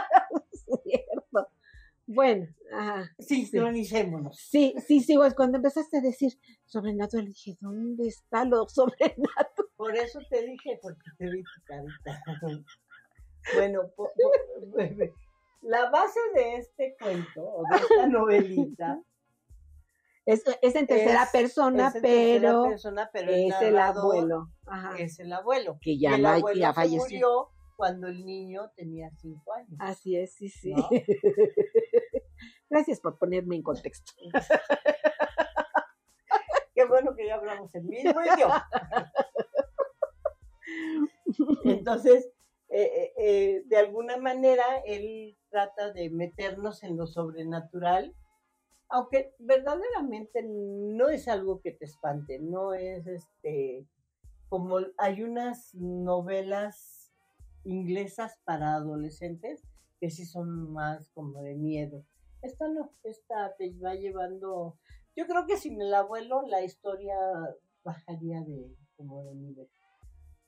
Bueno, 2.07 2.47
ajá. 2.73 3.11
Sincronicémonos. 3.19 4.37
Sí, 4.39 4.75
sí, 4.87 5.01
sí, 5.01 5.17
pues 5.17 5.35
cuando 5.35 5.57
empezaste 5.59 5.99
a 5.99 6.01
decir 6.01 6.33
sobrenatural, 6.65 7.27
dije, 7.27 7.57
¿dónde 7.61 8.07
está 8.09 8.45
lo 8.45 8.69
sobrenatural? 8.69 9.49
Por 9.77 9.97
eso 9.97 10.21
te 10.31 10.43
dije, 10.47 10.79
porque 10.83 11.11
te 11.19 11.31
vi 11.31 11.43
tu 11.43 11.63
carita. 11.65 12.23
Bueno, 13.55 13.83
po- 13.97 14.11
po- 14.17 15.13
la 15.63 15.89
base 15.91 16.19
de 16.35 16.57
este 16.57 16.97
cuento, 17.01 17.43
o 17.43 17.63
de 17.71 17.77
esta 17.77 18.07
novelita, 18.09 19.01
Es, 20.25 20.43
es 20.63 20.75
en 20.75 20.89
tercera 20.89 21.23
Es- 21.23 21.31
persona, 21.31 21.89
es 21.89 21.95
en 21.95 22.03
tercera 22.03 22.41
pero 22.51 22.63
persona, 22.65 23.11
pero 23.13 23.31
es 23.31 23.55
el 23.63 23.79
abuelo. 23.79 24.49
Ajá. 24.67 24.97
Es 24.99 25.21
el 25.21 25.33
abuelo. 25.33 25.79
Que 25.81 25.97
ya, 25.97 26.17
el 26.17 26.27
abuelo 26.27 26.59
ya 26.61 26.73
falleció. 26.75 26.99
murió 27.03 27.49
cuando 27.77 28.09
el 28.09 28.25
niño 28.25 28.73
tenía 28.75 29.11
cinco 29.21 29.53
años. 29.53 29.77
Así 29.79 30.17
es, 30.17 30.35
sí, 30.35 30.49
sí. 30.49 30.73
¿No? 30.73 30.89
Gracias 32.71 33.01
por 33.01 33.19
ponerme 33.19 33.57
en 33.57 33.63
contexto. 33.63 34.13
Qué 36.75 36.85
bueno 36.85 37.15
que 37.15 37.27
ya 37.27 37.37
hablamos 37.37 37.75
el 37.75 37.85
mismo 37.85 38.21
idioma. 38.21 38.69
Entonces, 41.65 42.31
eh, 42.69 42.83
eh, 42.83 43.13
eh, 43.19 43.63
de 43.67 43.77
alguna 43.77 44.17
manera, 44.17 44.65
él 44.85 45.39
trata 45.49 45.93
de 45.93 46.11
meternos 46.11 46.83
en 46.83 46.97
lo 46.97 47.07
sobrenatural, 47.07 48.15
aunque 48.89 49.35
verdaderamente 49.39 50.45
no 50.45 51.09
es 51.09 51.29
algo 51.29 51.61
que 51.61 51.73
te 51.73 51.85
espante, 51.85 52.39
no 52.41 52.75
es 52.75 53.07
este, 53.07 53.87
como 54.49 54.79
hay 54.99 55.23
unas 55.23 55.75
novelas 55.75 56.96
inglesas 57.67 58.39
para 58.45 58.75
adolescentes 58.75 59.63
que 60.01 60.11
sí 60.11 60.25
son 60.25 60.73
más 60.73 61.11
como 61.11 61.43
de 61.43 61.55
miedo. 61.55 62.05
Esta 62.43 62.69
no, 62.69 62.93
esta 63.03 63.55
te 63.57 63.73
va 63.79 63.95
llevando, 63.95 64.79
yo 65.17 65.27
creo 65.27 65.47
que 65.47 65.57
sin 65.57 65.81
el 65.81 65.93
abuelo 65.95 66.43
la 66.43 66.63
historia 66.63 67.17
bajaría 67.83 68.41
de 68.43 68.77
como 68.97 69.25
de 69.25 69.35
nivel. 69.35 69.69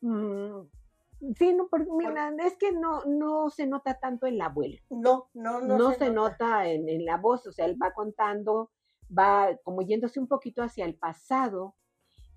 Mm, 0.01 1.35
sí, 1.35 1.55
no, 1.55 1.69
porque 1.69 1.91
mira, 1.91 2.33
es 2.45 2.57
que 2.57 2.73
no, 2.73 3.05
no 3.05 3.51
se 3.51 3.67
nota 3.67 3.99
tanto 3.99 4.27
el 4.27 4.41
abuelo. 4.41 4.79
No, 4.91 5.29
no, 5.35 5.61
no. 5.61 5.77
No, 5.77 5.93
se, 5.93 6.11
nota, 6.11 6.69
en, 6.69 6.89
en 6.89 7.05
la 7.05 7.17
voz, 7.17 7.47
o 7.47 7.53
sea, 7.53 7.67
él 7.67 7.77
va 7.83 7.93
contando, 7.95 8.71
va 9.17 9.57
como 9.65 9.83
yéndose 9.83 10.21
un 10.21 10.29
poquito 10.29 10.63
hacia 10.63 10.85
el 10.85 10.97
pasado 10.97 11.75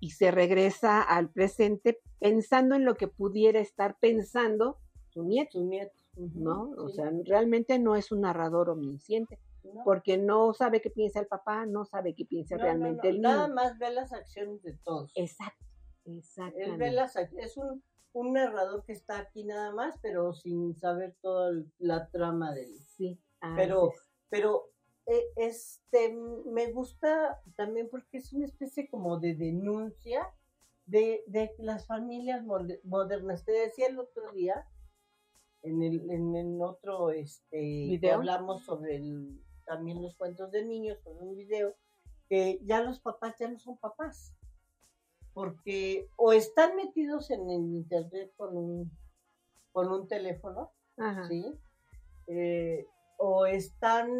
y 0.02 0.10
se 0.10 0.32
regresa 0.32 1.00
al 1.00 1.30
presente 1.30 2.00
pensando 2.18 2.74
en 2.74 2.84
lo 2.84 2.96
que 2.96 3.06
pudiera 3.06 3.60
estar 3.60 3.96
pensando 4.00 4.78
su 5.10 5.22
nieto, 5.22 5.52
Su 5.60 5.64
nieto. 5.64 5.92
¿no? 6.16 6.72
O 6.76 6.88
sí, 6.88 6.96
sea, 6.96 7.12
realmente 7.24 7.78
no 7.78 7.94
es 7.94 8.10
un 8.10 8.22
narrador 8.22 8.68
omnisciente, 8.70 9.38
no. 9.62 9.84
porque 9.84 10.18
no 10.18 10.54
sabe 10.54 10.80
qué 10.80 10.90
piensa 10.90 11.20
el 11.20 11.28
papá, 11.28 11.66
no 11.66 11.84
sabe 11.84 12.16
qué 12.16 12.24
piensa 12.24 12.56
No, 12.56 12.64
realmente 12.64 13.08
no, 13.08 13.14
el 13.14 13.20
Nada 13.22 13.42
niño. 13.44 13.54
más 13.54 13.78
ve 13.78 13.90
las 13.92 14.12
acciones 14.12 14.60
de 14.64 14.76
todos. 14.82 15.12
Exacto, 15.14 15.64
Él 16.56 16.76
ve 16.78 16.90
las 16.90 17.14
es 17.14 17.56
un, 17.56 17.80
un 18.12 18.32
narrador 18.32 18.84
que 18.84 18.94
está 18.94 19.20
aquí 19.20 19.44
nada 19.44 19.72
más, 19.72 20.00
pero 20.02 20.32
sin 20.34 20.74
saber 20.74 21.14
toda 21.22 21.52
la 21.78 22.08
trama 22.10 22.52
del. 22.52 22.76
Sí, 22.88 23.20
Pero, 23.54 23.92
pero 24.28 24.71
este 25.06 26.14
me 26.46 26.72
gusta 26.72 27.40
también 27.56 27.88
porque 27.90 28.18
es 28.18 28.32
una 28.32 28.46
especie 28.46 28.88
como 28.88 29.18
de 29.18 29.34
denuncia 29.34 30.32
de, 30.86 31.24
de 31.26 31.54
las 31.58 31.86
familias 31.86 32.44
mode- 32.44 32.80
modernas. 32.84 33.44
Te 33.44 33.52
decía 33.52 33.86
el 33.88 33.98
otro 33.98 34.32
día, 34.32 34.66
en 35.62 35.82
el, 35.82 36.10
en 36.10 36.34
el 36.36 36.62
otro 36.62 37.10
este 37.10 37.58
¿Video? 37.58 38.14
hablamos 38.14 38.64
sobre 38.64 38.96
el, 38.96 39.40
también 39.64 40.02
los 40.02 40.16
cuentos 40.16 40.50
de 40.50 40.64
niños, 40.64 40.98
sobre 41.02 41.24
un 41.24 41.36
video, 41.36 41.74
que 42.28 42.60
ya 42.64 42.82
los 42.82 43.00
papás 43.00 43.36
ya 43.38 43.48
no 43.48 43.58
son 43.58 43.76
papás. 43.78 44.34
Porque 45.34 46.08
o 46.16 46.32
están 46.32 46.76
metidos 46.76 47.30
en 47.30 47.48
el 47.48 47.62
internet 47.74 48.32
con 48.36 48.56
un, 48.56 48.90
con 49.72 49.90
un 49.90 50.06
teléfono, 50.06 50.72
Ajá. 50.98 51.26
¿sí? 51.28 51.58
Eh, 52.26 52.86
o 53.24 53.46
están 53.46 54.10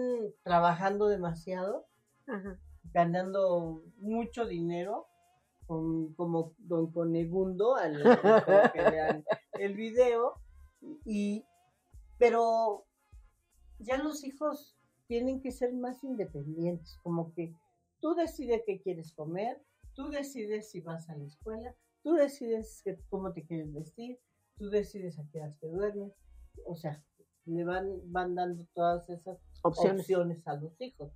trabajando 0.44 1.08
demasiado, 1.08 1.86
Ajá. 2.28 2.56
ganando 2.92 3.82
mucho 3.96 4.46
dinero, 4.46 5.08
con, 5.66 6.14
como 6.14 6.54
Don 6.58 6.92
Conegundo, 6.92 7.74
al 7.74 7.94
que 8.72 8.90
vean 8.90 9.24
el 9.54 9.74
video, 9.74 10.34
y, 11.04 11.44
pero 12.16 12.84
ya 13.80 13.96
los 13.98 14.22
hijos 14.22 14.76
tienen 15.08 15.40
que 15.40 15.50
ser 15.50 15.72
más 15.74 16.04
independientes, 16.04 16.96
como 17.02 17.34
que 17.34 17.52
tú 18.00 18.14
decides 18.14 18.62
qué 18.64 18.80
quieres 18.80 19.12
comer, 19.14 19.60
tú 19.94 20.10
decides 20.10 20.70
si 20.70 20.80
vas 20.80 21.10
a 21.10 21.16
la 21.16 21.24
escuela, 21.24 21.74
tú 22.04 22.12
decides 22.14 22.82
que- 22.84 23.00
cómo 23.10 23.32
te 23.32 23.44
quieres 23.44 23.72
vestir, 23.72 24.20
tú 24.58 24.70
decides 24.70 25.18
a 25.18 25.24
qué 25.32 25.40
horas 25.40 25.58
te 25.58 25.66
duermes, 25.66 26.12
o 26.64 26.76
sea, 26.76 27.02
le 27.46 27.64
van, 27.64 28.00
van 28.12 28.34
dando 28.34 28.64
todas 28.74 29.08
esas 29.10 29.38
Opciones. 29.62 30.00
opciones 30.02 30.46
a 30.46 30.54
los 30.56 30.80
hijos. 30.80 31.12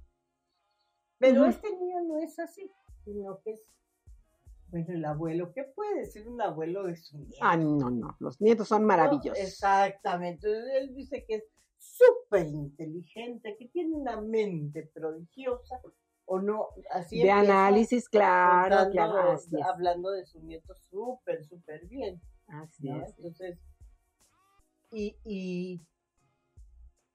Pero 1.19 1.45
este 1.47 1.71
niño 1.77 2.01
no 2.03 2.19
es 2.19 2.39
así, 2.39 2.71
sino 3.05 3.41
que 3.43 3.53
es, 3.53 3.65
bueno, 4.69 4.87
el 4.93 5.05
abuelo, 5.05 5.53
¿qué 5.53 5.65
puede 5.65 6.01
decir 6.01 6.29
un 6.29 6.41
abuelo 6.43 6.85
de 6.85 6.97
su 6.97 7.19
nieto? 7.19 7.37
Ah, 7.41 7.57
no, 7.57 7.91
no, 7.91 8.17
los 8.19 8.41
nietos 8.41 8.69
son 8.69 8.83
No, 8.83 8.89
maravillosos. 8.89 9.39
exactamente, 9.43 10.49
él 10.79 10.95
dice 10.95 11.25
que 11.27 11.37
es 11.37 11.45
súper 11.79 12.47
inteligente, 12.49 13.57
que 13.59 13.69
tiene 13.69 13.95
una 13.95 14.21
mente 14.21 14.91
prodigiosa, 14.93 15.81
o 16.27 16.41
no, 16.41 16.69
así 16.91 17.23
de 17.23 17.31
análisis, 17.31 18.09
claro, 18.09 18.91
claro, 18.91 19.31
así 19.33 19.57
hablando 19.63 20.11
de 20.11 20.27
su 20.27 20.41
nieto 20.43 20.75
súper, 20.75 21.45
súper 21.45 21.87
bien. 21.87 22.21
Así 22.49 22.89
¿no? 22.91 23.03
es. 23.03 23.15
Entonces, 23.17 23.59
y, 24.91 25.17
y 25.25 25.81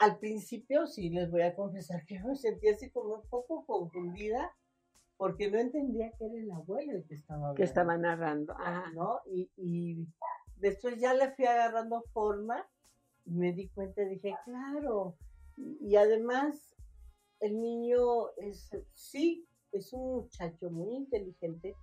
al 0.02 0.18
principio 0.18 0.88
sí 0.88 1.10
les 1.12 1.30
voy 1.30 1.44
a 1.44 1.56
confesar 1.56 2.06
que 2.06 2.20
me 2.24 2.36
sentí 2.36 2.68
así 2.68 2.90
como 2.90 3.16
un 3.16 3.30
poco 3.30 3.66
confundida 3.66 4.52
porque 5.16 5.52
no 5.52 5.60
entendía 5.60 6.12
que 6.18 6.26
era 6.26 6.36
el 6.36 6.52
abuelo 6.52 6.94
el 6.94 7.06
que 7.06 7.14
estaba 7.14 7.38
hablando. 7.42 7.56
Que 7.56 7.64
estaba 7.64 7.96
narrando. 7.96 8.56
¿no? 8.96 9.22
Y, 9.28 9.52
y 9.56 10.08
después 10.56 11.00
ya 11.00 11.14
le 11.14 11.32
fui 11.36 11.46
agarrando 11.46 12.02
forma 12.12 12.68
y 13.26 13.36
me 13.36 13.54
di 13.54 13.70
cuenta 13.70 14.02
y 14.02 14.10
dije, 14.10 14.36
claro. 14.46 15.16
Y, 15.56 15.78
y 15.80 15.96
además, 15.96 16.76
el 17.40 17.62
niño 17.62 18.32
es, 18.38 18.72
sí, 18.94 19.48
es 19.72 19.94
un 19.94 20.24
muchacho 20.24 20.72
muy 20.72 20.96
inteligente, 20.96 21.76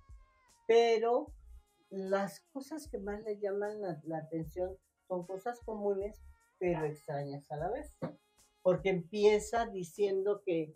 pero 0.66 1.28
las 1.90 2.40
cosas 2.52 2.88
que 2.88 2.98
más 2.98 3.22
le 3.22 3.38
llaman 3.38 3.80
la, 3.80 4.00
la 4.02 4.18
atención 4.18 4.76
son 5.06 5.24
cosas 5.24 5.60
comunes, 5.60 6.20
pero 6.58 6.84
extrañas 6.84 7.50
a 7.50 7.56
la 7.56 7.70
vez. 7.70 7.94
Porque 8.62 8.90
empieza 8.90 9.66
diciendo 9.66 10.42
que 10.44 10.74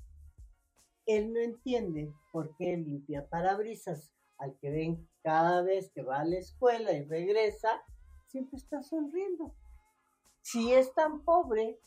él 1.07 1.33
no 1.33 1.41
entiende 1.41 2.13
por 2.33 2.55
qué 2.57 2.77
limpia 2.77 3.29
parabrisas 3.29 4.13
al 4.39 4.57
que 4.59 4.71
ven 4.71 5.09
cada 5.23 5.63
vez 5.63 5.91
que 5.93 6.03
va 6.03 6.21
a 6.21 6.25
la 6.25 6.39
escuela 6.39 6.93
y 6.93 7.05
regresa, 7.05 7.83
siempre 8.27 8.57
está 8.59 8.83
sonriendo. 8.83 9.55
Si 10.41 10.73
es 10.73 10.93
tan 10.95 11.23
pobre, 11.25 11.79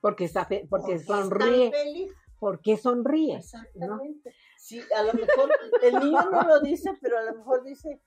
Porque, 0.00 0.24
está 0.24 0.44
fe- 0.46 0.66
porque 0.68 0.86
¿por 0.86 0.86
qué 0.86 0.94
es 0.94 1.06
tan 1.06 1.22
sonríe. 1.28 1.70
feliz? 1.70 2.12
porque 2.38 2.76
sonríe. 2.78 3.36
Exactamente. 3.36 4.32
Sí, 4.56 4.80
a 4.96 5.02
lo 5.02 5.12
mejor 5.12 5.50
el 5.82 5.94
niño 6.00 6.30
no 6.30 6.42
lo 6.42 6.60
dice, 6.60 6.96
pero 7.00 7.18
a 7.18 7.22
lo 7.24 7.34
mejor 7.36 7.62
dice, 7.64 8.00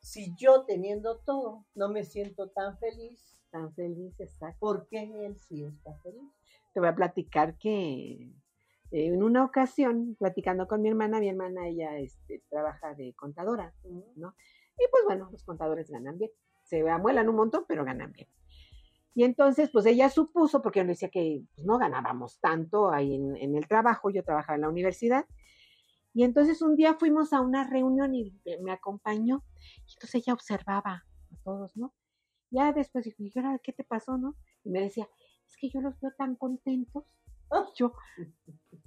si 0.00 0.32
yo 0.36 0.64
teniendo 0.64 1.18
todo 1.18 1.66
no 1.74 1.88
me 1.88 2.04
siento 2.04 2.50
tan 2.50 2.78
feliz, 2.78 3.36
Tan 3.50 3.72
feliz, 3.74 4.18
exacto. 4.20 4.58
¿por 4.60 4.86
qué 4.88 5.02
él 5.24 5.36
sí 5.36 5.64
está 5.64 5.94
feliz? 6.02 6.30
Te 6.74 6.80
voy 6.80 6.88
a 6.88 6.94
platicar 6.94 7.56
que 7.56 8.30
eh, 8.90 9.06
en 9.06 9.22
una 9.22 9.44
ocasión, 9.44 10.16
platicando 10.18 10.66
con 10.66 10.82
mi 10.82 10.88
hermana, 10.88 11.20
mi 11.20 11.28
hermana, 11.28 11.66
ella 11.66 11.98
este, 11.98 12.42
trabaja 12.48 12.94
de 12.94 13.14
contadora. 13.14 13.74
¿no? 14.16 14.34
Y 14.78 14.86
pues 14.90 15.04
bueno, 15.06 15.28
los 15.30 15.44
contadores 15.44 15.90
ganan 15.90 16.18
bien. 16.18 16.30
Se 16.64 16.88
amuelan 16.88 17.28
un 17.28 17.36
montón, 17.36 17.64
pero 17.66 17.84
ganan 17.84 18.12
bien. 18.12 18.28
Y 19.14 19.24
entonces, 19.24 19.70
pues 19.70 19.86
ella 19.86 20.10
supuso, 20.10 20.62
porque 20.62 20.80
yo 20.80 20.84
le 20.84 20.90
decía 20.90 21.08
que 21.08 21.42
pues, 21.54 21.66
no 21.66 21.78
ganábamos 21.78 22.38
tanto 22.40 22.90
ahí 22.90 23.14
en, 23.14 23.36
en 23.36 23.56
el 23.56 23.66
trabajo, 23.66 24.10
yo 24.10 24.22
trabajaba 24.22 24.56
en 24.56 24.62
la 24.62 24.68
universidad. 24.68 25.26
Y 26.14 26.24
entonces 26.24 26.62
un 26.62 26.76
día 26.76 26.94
fuimos 26.94 27.32
a 27.32 27.40
una 27.40 27.68
reunión 27.68 28.14
y 28.14 28.32
me 28.60 28.72
acompañó. 28.72 29.44
Y 29.86 29.94
entonces 29.94 30.14
ella 30.22 30.34
observaba 30.34 31.04
a 31.32 31.36
todos, 31.44 31.76
¿no? 31.76 31.94
Ya 32.50 32.72
después 32.72 33.04
dijo, 33.04 33.22
¿y 33.22 33.32
ahora 33.36 33.58
qué 33.62 33.72
te 33.72 33.84
pasó, 33.84 34.16
no? 34.16 34.34
Y 34.64 34.70
me 34.70 34.80
decía, 34.80 35.08
es 35.46 35.56
que 35.56 35.70
yo 35.70 35.80
los 35.80 35.98
veo 36.00 36.12
tan 36.16 36.36
contentos 36.36 37.04
Yo, 37.74 37.92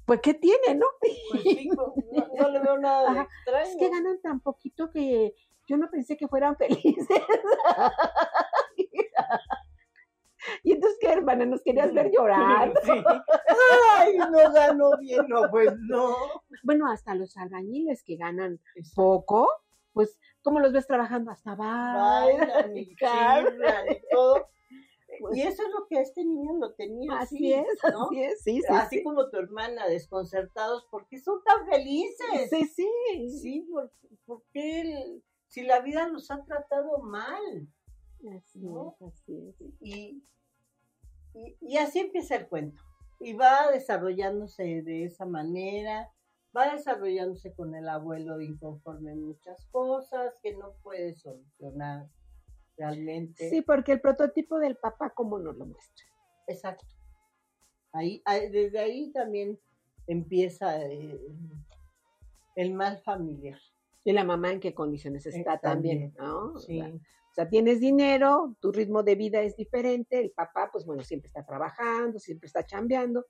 pues, 0.06 0.20
¿qué 0.22 0.34
tiene, 0.34 0.76
no? 0.76 0.86
Pues 1.00 1.14
sí, 1.44 1.70
no, 1.70 1.94
no 2.38 2.50
le 2.50 2.60
veo 2.60 2.78
nada 2.78 3.14
de 3.14 3.22
extraño. 3.22 3.66
Es 3.66 3.76
que 3.78 3.90
ganan 3.90 4.22
tan 4.22 4.40
poquito 4.40 4.92
que 4.92 5.36
yo 5.68 5.78
no 5.78 5.90
pensé 5.90 6.18
que 6.18 6.28
fueran 6.28 6.58
felices. 6.58 7.08
y 10.64 10.74
entonces, 10.74 10.98
¿qué, 11.00 11.14
hermana? 11.14 11.46
¿Nos 11.46 11.62
querías 11.62 11.94
ver 11.94 12.12
llorar? 12.12 12.74
Sí. 12.84 12.92
Ay, 13.98 14.18
no 14.18 14.54
ganó 14.54 14.98
bien, 15.00 15.28
no, 15.28 15.50
pues 15.50 15.74
no. 15.80 16.16
Bueno, 16.64 16.92
hasta 16.92 17.16
los 17.16 17.38
albañiles 17.38 18.04
que 18.04 18.18
ganan 18.18 18.60
poco, 18.96 19.48
pues, 19.94 20.20
¿cómo 20.44 20.60
los 20.60 20.72
ves 20.74 20.88
trabajando? 20.88 21.32
Hasta 21.32 21.56
bailan, 21.56 22.78
y 22.78 22.96
cantan. 22.96 23.46
chiflan 23.54 23.92
y 23.92 24.00
todo. 24.12 24.48
Y 25.34 25.42
eso 25.42 25.62
es 25.64 25.70
lo 25.74 25.88
que 25.88 26.00
este 26.00 26.24
niño 26.24 26.54
lo 26.58 26.74
tenía 26.74 27.20
Así 27.20 27.54
es, 27.54 27.66
¿no? 27.92 28.06
así 28.06 28.24
es, 28.24 28.42
sí, 28.44 28.62
sí. 28.62 28.68
Así 28.70 28.98
sí. 29.00 29.04
como 29.04 29.30
tu 29.30 29.38
hermana, 29.38 29.88
desconcertados, 29.88 30.86
¿por 30.90 31.06
qué 31.08 31.20
son 31.20 31.44
tan 31.44 31.68
felices? 31.68 32.50
Sí, 32.50 32.66
sí. 32.66 33.30
Sí, 33.42 33.68
¿por, 33.72 33.92
por 34.26 34.44
qué 34.54 34.82
el- 34.82 35.24
si 35.48 35.64
la 35.64 35.82
vida 35.82 36.08
los 36.08 36.32
ha 36.32 36.42
tratado 36.46 37.00
mal? 37.00 37.68
Así 38.38 38.60
¿no? 38.60 38.96
es, 39.02 39.08
así 39.14 39.48
es. 39.50 39.56
Y, 39.82 40.24
y, 41.34 41.58
y 41.60 41.78
así 41.78 42.00
empieza 42.00 42.36
el 42.38 42.48
cuento. 42.48 42.82
Y 43.20 43.34
va 43.34 43.70
desarrollándose 43.70 44.82
de 44.82 45.04
esa 45.04 45.26
manera, 45.26 46.10
va 46.56 46.74
desarrollándose 46.74 47.54
con 47.54 47.76
el 47.76 47.88
abuelo 47.88 48.42
inconforme 48.42 49.12
en 49.12 49.24
muchas 49.24 49.66
cosas 49.68 50.34
que 50.42 50.56
no 50.56 50.74
puede 50.84 51.16
solucionar 51.16 52.08
realmente. 52.78 53.50
Sí, 53.50 53.62
porque 53.62 53.94
el 53.94 54.02
prototipo 54.02 54.60
del 54.60 54.76
papá, 54.76 55.12
¿cómo 55.12 55.40
nos 55.40 55.56
lo 55.58 55.66
muestra? 55.66 56.06
Exacto. 56.48 56.86
Ahí, 57.94 58.22
desde 58.52 58.80
ahí 58.80 59.12
también 59.12 59.60
empieza 60.08 60.82
eh, 60.86 61.20
el 62.56 62.74
mal 62.74 63.00
familiar. 63.00 63.60
Y 64.04 64.14
la 64.14 64.24
mamá 64.24 64.52
en 64.52 64.60
qué 64.60 64.74
condiciones 64.74 65.26
está 65.26 65.60
también, 65.60 66.12
también, 66.14 66.34
¿no? 66.34 66.58
Sí, 66.58 66.82
O 66.82 67.34
sea, 67.34 67.48
tienes 67.48 67.80
dinero, 67.80 68.56
tu 68.60 68.72
ritmo 68.72 69.04
de 69.04 69.16
vida 69.16 69.42
es 69.42 69.56
diferente, 69.56 70.20
el 70.20 70.32
papá, 70.32 70.70
pues 70.72 70.86
bueno, 70.86 71.04
siempre 71.04 71.28
está 71.28 71.46
trabajando, 71.46 72.18
siempre 72.18 72.48
está 72.48 72.66
chambeando, 72.66 73.28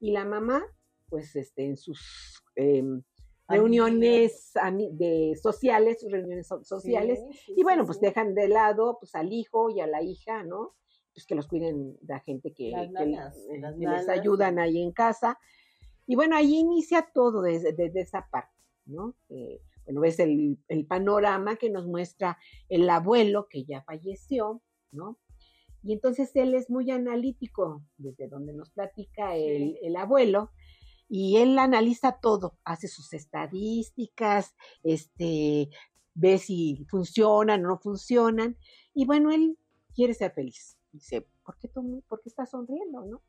y 0.00 0.12
la 0.12 0.24
mamá, 0.24 0.64
pues 1.10 1.36
este, 1.36 1.66
en 1.66 1.76
sus 1.76 2.42
em, 2.56 3.02
reuniones 3.48 4.52
de 4.92 5.38
sociales, 5.40 6.04
reuniones 6.08 6.46
so- 6.46 6.64
sociales, 6.64 7.20
Sí, 7.30 7.38
sí, 7.46 7.54
y 7.56 7.62
bueno, 7.62 7.84
pues 7.84 8.00
dejan 8.00 8.34
de 8.34 8.48
lado 8.48 8.96
pues 9.00 9.14
al 9.14 9.32
hijo 9.32 9.70
y 9.70 9.80
a 9.80 9.86
la 9.86 10.02
hija, 10.02 10.42
¿no? 10.44 10.74
Pues 11.12 11.26
que 11.26 11.34
los 11.34 11.46
cuiden 11.46 11.96
la 12.06 12.20
gente 12.20 12.52
que, 12.52 12.70
Las 12.70 12.86
que- 12.88 12.92
nanas, 12.92 13.36
eh, 13.50 13.60
que 13.78 13.86
les 13.86 14.08
ayudan 14.08 14.58
ahí 14.58 14.80
en 14.82 14.92
casa. 14.92 15.38
Y 16.06 16.16
bueno, 16.16 16.36
ahí 16.36 16.54
inicia 16.56 17.08
todo 17.14 17.42
desde, 17.42 17.72
desde 17.72 18.00
esa 18.00 18.26
parte, 18.30 18.52
¿no? 18.86 19.14
Eh, 19.28 19.60
bueno, 19.84 20.00
ves 20.00 20.18
el, 20.18 20.58
el 20.68 20.86
panorama 20.86 21.56
que 21.56 21.70
nos 21.70 21.86
muestra 21.86 22.38
el 22.68 22.88
abuelo 22.88 23.46
que 23.48 23.64
ya 23.64 23.82
falleció, 23.82 24.62
¿no? 24.90 25.18
Y 25.82 25.92
entonces 25.92 26.34
él 26.34 26.54
es 26.54 26.70
muy 26.70 26.90
analítico, 26.90 27.82
desde 27.98 28.26
donde 28.26 28.54
nos 28.54 28.70
platica 28.70 29.36
el 29.36 29.94
abuelo, 29.96 30.50
y 31.16 31.36
él 31.36 31.56
analiza 31.60 32.18
todo, 32.20 32.58
hace 32.64 32.88
sus 32.88 33.12
estadísticas, 33.12 34.56
este, 34.82 35.70
ve 36.14 36.38
si 36.38 36.84
funcionan 36.90 37.64
o 37.64 37.68
no 37.68 37.78
funcionan, 37.78 38.56
y 38.94 39.06
bueno, 39.06 39.30
él 39.30 39.56
quiere 39.94 40.14
ser 40.14 40.32
feliz. 40.32 40.76
Dice, 40.90 41.26
¿por 41.44 41.56
qué, 41.58 41.68
tú- 41.68 42.02
por 42.08 42.20
qué 42.20 42.30
estás 42.30 42.50
sonriendo, 42.50 43.04
no? 43.04 43.22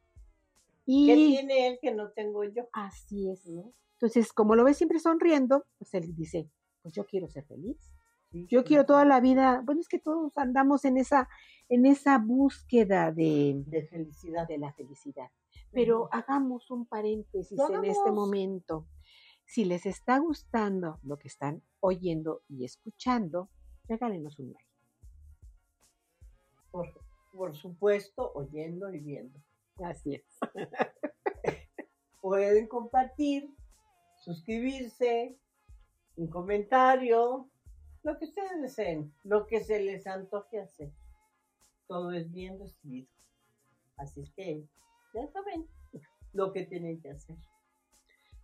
Y 0.88 1.06
¿Qué 1.08 1.16
tiene 1.16 1.68
él 1.68 1.80
que 1.80 1.94
no 1.94 2.10
tengo 2.12 2.44
yo? 2.44 2.64
así 2.74 3.30
es. 3.30 3.46
¿no? 3.46 3.72
Entonces, 3.94 4.34
como 4.34 4.56
lo 4.56 4.64
ve 4.64 4.74
siempre 4.74 5.00
sonriendo, 5.00 5.66
pues 5.78 5.94
él 5.94 6.16
dice, 6.16 6.50
pues 6.82 6.94
yo 6.96 7.06
quiero 7.06 7.28
ser 7.28 7.46
feliz. 7.46 7.78
Sí, 8.32 8.48
Yo 8.50 8.62
sí, 8.62 8.68
quiero 8.68 8.86
toda 8.86 9.06
la 9.06 9.20
vida, 9.20 9.62
bueno, 9.64 9.82
es 9.82 9.88
que 9.88 10.00
todos 10.00 10.36
andamos 10.38 10.86
en 10.86 10.98
esa, 10.98 11.30
en 11.70 11.86
esa 11.86 12.18
búsqueda 12.18 13.12
de, 13.12 13.64
de 13.68 13.88
felicidad. 13.88 14.48
de 14.48 14.58
la 14.58 14.74
felicidad. 14.74 15.30
Pero 15.76 16.08
hagamos 16.14 16.72
un 16.72 16.86
paréntesis 16.86 17.60
en 17.70 17.84
este 17.84 18.10
momento. 18.10 18.88
Si 19.46 19.66
les 19.66 19.86
está 19.86 20.20
gustando 20.20 21.00
lo 21.04 21.20
que 21.20 21.28
están 21.28 21.62
oyendo 21.82 22.44
y 22.48 22.64
escuchando, 22.64 23.50
regálenos 23.84 24.40
un 24.40 24.54
like. 24.54 24.70
Por, 26.72 26.88
por 27.34 27.54
supuesto, 27.56 28.32
oyendo 28.34 28.92
y 28.94 29.00
viendo. 29.00 29.38
Así 29.84 30.16
es. 30.16 30.24
Pueden 32.22 32.68
compartir, 32.68 33.54
suscribirse, 34.24 35.38
un 36.16 36.28
comentario, 36.28 37.50
lo 38.04 38.18
que 38.18 38.26
ustedes 38.26 38.62
deseen, 38.62 39.14
lo 39.24 39.46
que 39.46 39.62
se 39.62 39.82
les 39.82 40.08
antoje 40.08 40.62
hacer. 40.62 40.94
Todo 41.88 42.14
es 42.14 42.32
bien 42.32 42.58
recibido. 42.60 43.10
Así 43.98 44.22
es 44.22 44.32
que 44.32 44.66
ya 45.16 45.28
saben 45.32 45.68
lo 46.34 46.52
que 46.52 46.66
tienen 46.66 47.02
que 47.02 47.12
hacer. 47.12 47.38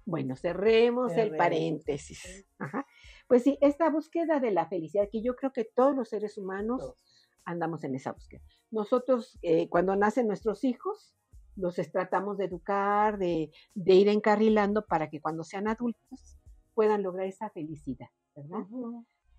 Bueno, 0.06 0.36
cerremos 0.36 1.12
el 1.14 1.36
paréntesis. 1.36 2.46
Ajá. 2.58 2.86
Pues 3.28 3.44
sí, 3.44 3.58
esta 3.62 3.90
búsqueda 3.90 4.40
de 4.40 4.52
la 4.52 4.66
felicidad, 4.68 5.08
que 5.12 5.22
yo 5.22 5.36
creo 5.36 5.54
que 5.54 5.64
todos 5.66 5.96
los 5.96 6.10
seres 6.10 6.38
humanos 6.38 6.80
Todos. 6.80 7.30
andamos 7.46 7.84
en 7.84 7.96
esa 7.96 8.12
búsqueda. 8.12 8.42
Nosotros, 8.72 9.38
eh, 9.42 9.70
cuando 9.70 9.96
nacen 9.96 10.28
nuestros 10.28 10.64
hijos, 10.64 11.14
los 11.56 11.76
tratamos 11.92 12.38
de 12.38 12.46
educar, 12.46 13.18
de, 13.18 13.52
de 13.76 13.94
ir 13.94 14.08
encarrilando 14.10 14.86
para 14.86 15.10
que 15.10 15.22
cuando 15.22 15.44
sean 15.44 15.68
adultos 15.68 16.38
puedan 16.74 17.04
lograr 17.04 17.28
esa 17.28 17.50
felicidad, 17.52 18.08
¿verdad? 18.36 18.66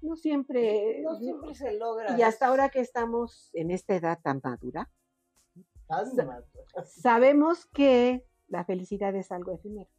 No 0.02 0.16
siempre, 0.16 1.00
No 1.02 1.16
siempre 1.16 1.54
se 1.54 1.72
logra. 1.78 2.16
y 2.18 2.22
hasta 2.22 2.46
ahora 2.48 2.68
que 2.68 2.80
estamos 2.80 3.50
en 3.54 3.70
esta 3.70 3.94
edad 3.96 4.18
tan 4.22 4.40
madura, 4.44 4.90
Sabemos 6.84 7.66
que 7.66 8.26
la 8.48 8.64
felicidad 8.64 9.14
es 9.14 9.32
algo 9.32 9.52
efímero, 9.52 9.90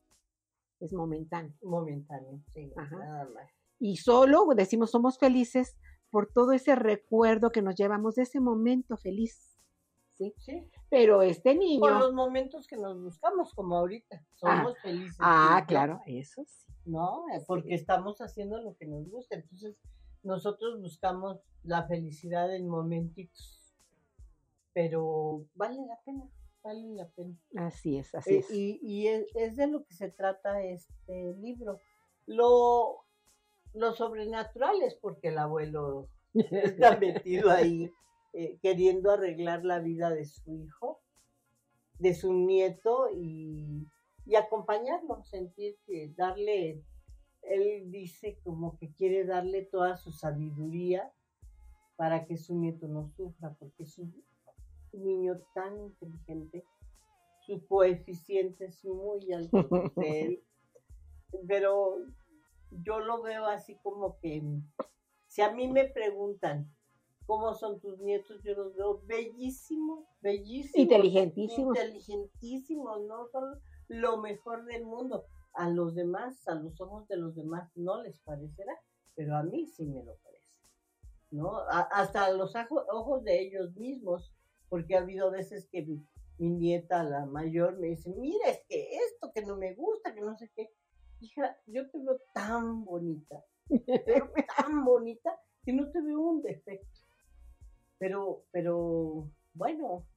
es 0.79 0.93
momentáneo. 0.93 1.53
momentáneo, 1.61 2.41
sí, 2.53 2.71
Ajá. 2.75 2.97
nada 2.97 3.29
más. 3.29 3.49
Y 3.79 3.97
solo 3.97 4.45
decimos 4.55 4.91
somos 4.91 5.17
felices 5.17 5.77
por 6.09 6.31
todo 6.31 6.51
ese 6.51 6.75
recuerdo 6.75 7.51
que 7.51 7.61
nos 7.61 7.75
llevamos 7.75 8.15
de 8.15 8.23
ese 8.23 8.39
momento 8.39 8.97
feliz. 8.97 9.59
¿sí? 10.13 10.33
Sí, 10.37 10.69
Pero 10.89 11.21
este 11.21 11.55
niño... 11.55 11.79
por 11.79 11.93
los 11.93 12.13
momentos 12.13 12.67
que 12.67 12.77
nos 12.77 13.01
buscamos, 13.01 13.53
como 13.53 13.77
ahorita. 13.77 14.23
Somos 14.35 14.77
felices. 14.79 15.17
Ah, 15.19 15.57
y 15.57 15.61
yo, 15.61 15.67
claro, 15.67 16.01
eso 16.05 16.43
sí. 16.45 16.71
¿No? 16.85 17.23
Porque 17.47 17.73
estamos 17.73 18.19
haciendo 18.19 18.61
lo 18.61 18.75
que 18.75 18.85
nos 18.85 19.09
gusta. 19.09 19.35
Entonces, 19.35 19.75
nosotros 20.21 20.79
buscamos 20.81 21.39
la 21.63 21.87
felicidad 21.87 22.53
en 22.55 22.67
momentitos. 22.67 23.62
Pero 24.73 25.45
vale 25.55 25.85
la 25.85 25.99
pena, 26.03 26.27
vale 26.63 26.87
la 26.95 27.07
pena. 27.09 27.35
Así 27.55 27.97
es, 27.97 28.13
así 28.15 28.35
Eh, 28.35 28.39
es. 28.39 28.51
y 28.51 28.79
y 28.81 29.07
es, 29.07 29.25
es 29.35 29.55
de 29.55 29.67
lo 29.67 29.83
que 29.85 29.93
se 29.93 30.09
trata 30.09 30.61
este 30.63 31.33
libro. 31.39 31.79
Lo, 32.25 33.05
lo 33.73 33.93
sobrenatural 33.93 34.81
es 34.81 34.95
porque 34.95 35.27
el 35.29 35.37
abuelo 35.37 36.07
está 36.33 36.97
metido 36.97 37.51
ahí 37.51 37.91
eh, 38.33 38.57
queriendo 38.61 39.11
arreglar 39.11 39.63
la 39.63 39.79
vida 39.79 40.09
de 40.09 40.25
su 40.25 40.55
hijo, 40.55 41.01
de 41.99 42.15
su 42.15 42.33
nieto 42.33 43.09
y, 43.13 43.85
y 44.25 44.35
acompañarlo, 44.35 45.23
sentir 45.23 45.77
que 45.85 46.11
darle, 46.15 46.81
él 47.43 47.91
dice 47.91 48.39
como 48.43 48.77
que 48.79 48.91
quiere 48.93 49.25
darle 49.25 49.63
toda 49.63 49.97
su 49.97 50.11
sabiduría 50.11 51.11
para 51.95 52.25
que 52.25 52.37
su 52.37 52.57
nieto 52.57 52.87
no 52.87 53.07
sufra, 53.09 53.53
porque 53.59 53.83
es 53.83 53.99
un, 54.93 55.03
niño 55.03 55.39
tan 55.53 55.77
inteligente, 55.79 56.63
su 57.45 57.65
coeficiente 57.67 58.65
es 58.65 58.83
muy 58.85 59.31
alto, 59.33 59.91
él, 59.97 60.43
pero 61.47 61.97
yo 62.71 62.99
lo 62.99 63.21
veo 63.21 63.45
así 63.45 63.75
como 63.83 64.17
que 64.19 64.41
si 65.27 65.41
a 65.41 65.51
mí 65.51 65.67
me 65.67 65.85
preguntan 65.85 66.71
cómo 67.25 67.53
son 67.53 67.79
tus 67.79 67.99
nietos, 67.99 68.41
yo 68.43 68.53
los 68.53 68.75
veo 68.75 69.01
bellísimos, 69.05 70.05
bellísimos. 70.21 70.75
Inteligentísimos. 70.75 71.77
Inteligentísimos, 71.77 73.01
¿no? 73.05 73.27
Son 73.27 73.59
lo 73.87 74.17
mejor 74.17 74.65
del 74.65 74.85
mundo. 74.85 75.25
A 75.53 75.69
los 75.69 75.95
demás, 75.95 76.47
a 76.47 76.55
los 76.55 76.79
ojos 76.81 77.07
de 77.07 77.17
los 77.17 77.35
demás, 77.35 77.71
no 77.75 78.01
les 78.01 78.19
parecerá, 78.19 78.73
pero 79.15 79.35
a 79.35 79.43
mí 79.43 79.67
sí 79.67 79.85
me 79.85 80.03
lo 80.03 80.15
parece, 80.17 80.57
¿no? 81.31 81.57
A- 81.57 81.89
hasta 81.91 82.25
a 82.25 82.31
los 82.31 82.53
ojos 82.91 83.23
de 83.23 83.41
ellos 83.41 83.75
mismos, 83.75 84.33
porque 84.73 84.95
ha 84.95 85.01
habido 85.01 85.29
veces 85.29 85.67
que 85.71 85.83
mi, 85.83 86.03
mi 86.39 86.49
nieta, 86.49 87.03
la 87.03 87.27
mayor, 87.27 87.77
me 87.77 87.89
dice, 87.89 88.09
mira, 88.17 88.49
es 88.49 88.63
que 88.67 88.97
esto 89.05 89.31
que 89.31 89.43
no 89.43 89.55
me 89.55 89.75
gusta, 89.75 90.15
que 90.15 90.21
no 90.21 90.35
sé 90.35 90.49
qué. 90.55 90.73
Hija, 91.19 91.55
yo 91.67 91.87
te 91.91 91.99
veo 91.99 92.19
tan 92.33 92.83
bonita, 92.83 93.45
tan 94.57 94.83
bonita, 94.83 95.39
que 95.63 95.73
no 95.73 95.91
te 95.91 96.01
veo 96.01 96.19
un 96.19 96.41
defecto. 96.41 97.01
Pero, 97.99 98.45
pero, 98.49 99.29
bueno, 99.53 100.07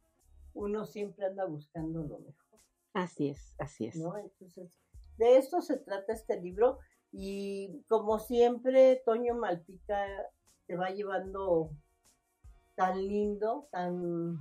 uno 0.54 0.86
siempre 0.86 1.26
anda 1.26 1.44
buscando 1.44 2.02
lo 2.04 2.18
mejor. 2.20 2.58
Así 2.94 3.28
es, 3.28 3.54
así 3.58 3.88
es. 3.88 3.96
¿no? 3.96 4.16
Entonces, 4.16 4.72
de 5.18 5.36
esto 5.36 5.60
se 5.60 5.76
trata 5.76 6.14
este 6.14 6.40
libro 6.40 6.78
y 7.12 7.84
como 7.88 8.20
siempre, 8.20 9.02
Toño 9.04 9.34
Malpica 9.34 10.06
te 10.66 10.76
va 10.76 10.88
llevando 10.92 11.72
tan 12.76 13.06
lindo, 13.06 13.68
tan 13.72 14.38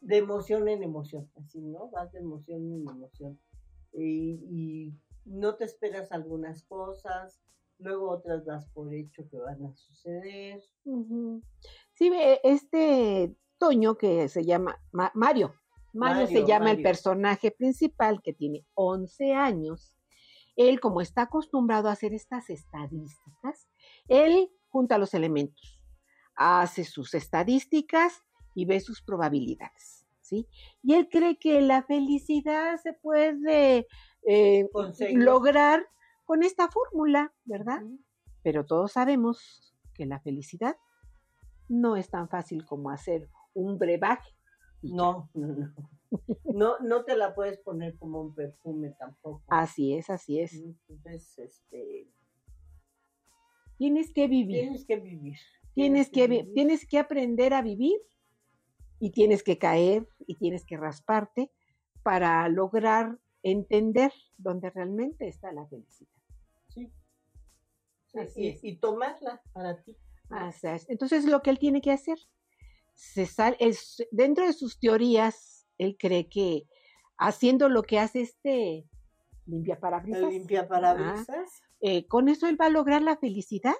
de 0.00 0.18
emoción 0.18 0.68
en 0.68 0.82
emoción, 0.82 1.30
así, 1.36 1.60
¿no? 1.60 1.88
Vas 1.90 2.12
de 2.12 2.18
emoción 2.18 2.60
en 2.72 2.86
emoción. 2.88 3.40
Y, 3.92 4.32
y 4.50 4.94
no 5.24 5.54
te 5.56 5.64
esperas 5.64 6.12
algunas 6.12 6.62
cosas, 6.64 7.40
luego 7.78 8.10
otras 8.10 8.44
das 8.44 8.68
por 8.70 8.92
hecho 8.92 9.26
que 9.30 9.38
van 9.38 9.64
a 9.64 9.74
suceder. 9.74 10.62
Ujú. 10.84 11.42
Sí, 11.94 12.10
ve, 12.10 12.40
este 12.44 13.34
Toño 13.58 13.96
que 13.96 14.28
se 14.28 14.44
llama 14.44 14.78
Ma- 14.92 15.12
Mario. 15.14 15.54
Mario, 15.94 16.26
se 16.26 16.32
Mario, 16.34 16.46
llama 16.48 16.70
el 16.72 16.82
personaje 16.82 17.50
principal 17.52 18.20
que 18.20 18.32
tiene 18.34 18.66
11 18.74 19.32
años. 19.32 19.94
Él, 20.56 20.80
como 20.80 21.00
está 21.00 21.22
acostumbrado 21.22 21.88
a 21.88 21.92
hacer 21.92 22.12
estas 22.14 22.50
estadísticas, 22.50 23.68
él 24.08 24.50
junta 24.68 24.98
los 24.98 25.14
elementos, 25.14 25.73
hace 26.36 26.84
sus 26.84 27.14
estadísticas 27.14 28.22
y 28.54 28.64
ve 28.64 28.80
sus 28.80 29.02
probabilidades, 29.02 30.06
¿sí? 30.20 30.48
Y 30.82 30.94
él 30.94 31.08
cree 31.10 31.38
que 31.38 31.60
la 31.60 31.82
felicidad 31.82 32.80
se 32.82 32.92
puede 32.92 33.86
eh, 34.26 34.68
lograr 35.12 35.86
con 36.24 36.42
esta 36.42 36.68
fórmula, 36.68 37.32
¿verdad? 37.44 37.82
Pero 38.42 38.64
todos 38.64 38.92
sabemos 38.92 39.74
que 39.94 40.06
la 40.06 40.20
felicidad 40.20 40.76
no 41.68 41.96
es 41.96 42.10
tan 42.10 42.28
fácil 42.28 42.64
como 42.64 42.90
hacer 42.90 43.28
un 43.54 43.78
brebaje. 43.78 44.30
no, 44.82 45.30
no. 45.34 45.74
No, 46.44 46.78
no 46.78 47.04
te 47.04 47.16
la 47.16 47.34
puedes 47.34 47.58
poner 47.58 47.98
como 47.98 48.20
un 48.20 48.36
perfume 48.36 48.94
tampoco. 48.96 49.42
Así 49.48 49.94
es, 49.94 50.10
así 50.10 50.38
es. 50.38 50.54
Entonces, 50.88 51.36
este, 51.40 52.08
Tienes 53.76 54.12
que 54.12 54.28
vivir, 54.28 54.60
tienes 54.60 54.84
que 54.84 54.96
vivir. 54.96 55.38
Tienes 55.74 56.10
que, 56.10 56.44
tienes 56.54 56.86
que 56.86 56.98
aprender 56.98 57.54
a 57.54 57.62
vivir 57.62 58.00
y 59.00 59.10
tienes 59.10 59.42
que 59.42 59.58
caer 59.58 60.08
y 60.26 60.36
tienes 60.36 60.64
que 60.64 60.76
rasparte 60.76 61.50
para 62.02 62.48
lograr 62.48 63.18
entender 63.42 64.12
dónde 64.36 64.70
realmente 64.70 65.28
está 65.28 65.52
la 65.52 65.66
felicidad. 65.66 66.10
Sí. 66.68 66.90
Sí, 68.06 68.18
Así 68.18 68.40
y, 68.42 68.48
es. 68.48 68.64
y 68.64 68.76
tomarla 68.76 69.42
para 69.52 69.82
ti. 69.82 69.96
Así 70.30 70.66
es. 70.66 70.88
Entonces, 70.88 71.24
lo 71.24 71.42
que 71.42 71.50
él 71.50 71.58
tiene 71.58 71.80
que 71.80 71.90
hacer, 71.92 72.18
se 72.94 73.28
es, 73.58 74.06
dentro 74.10 74.46
de 74.46 74.52
sus 74.52 74.78
teorías, 74.78 75.66
él 75.78 75.96
cree 75.98 76.28
que 76.28 76.66
haciendo 77.18 77.68
lo 77.68 77.82
que 77.82 77.98
hace 77.98 78.20
este 78.22 78.88
limpia 79.46 79.78
parabrisas, 79.78 80.32
limpia 80.32 80.66
parabrisas. 80.66 81.62
eh, 81.80 82.06
con 82.06 82.28
eso 82.28 82.48
él 82.48 82.60
va 82.60 82.66
a 82.66 82.70
lograr 82.70 83.02
la 83.02 83.16
felicidad 83.16 83.74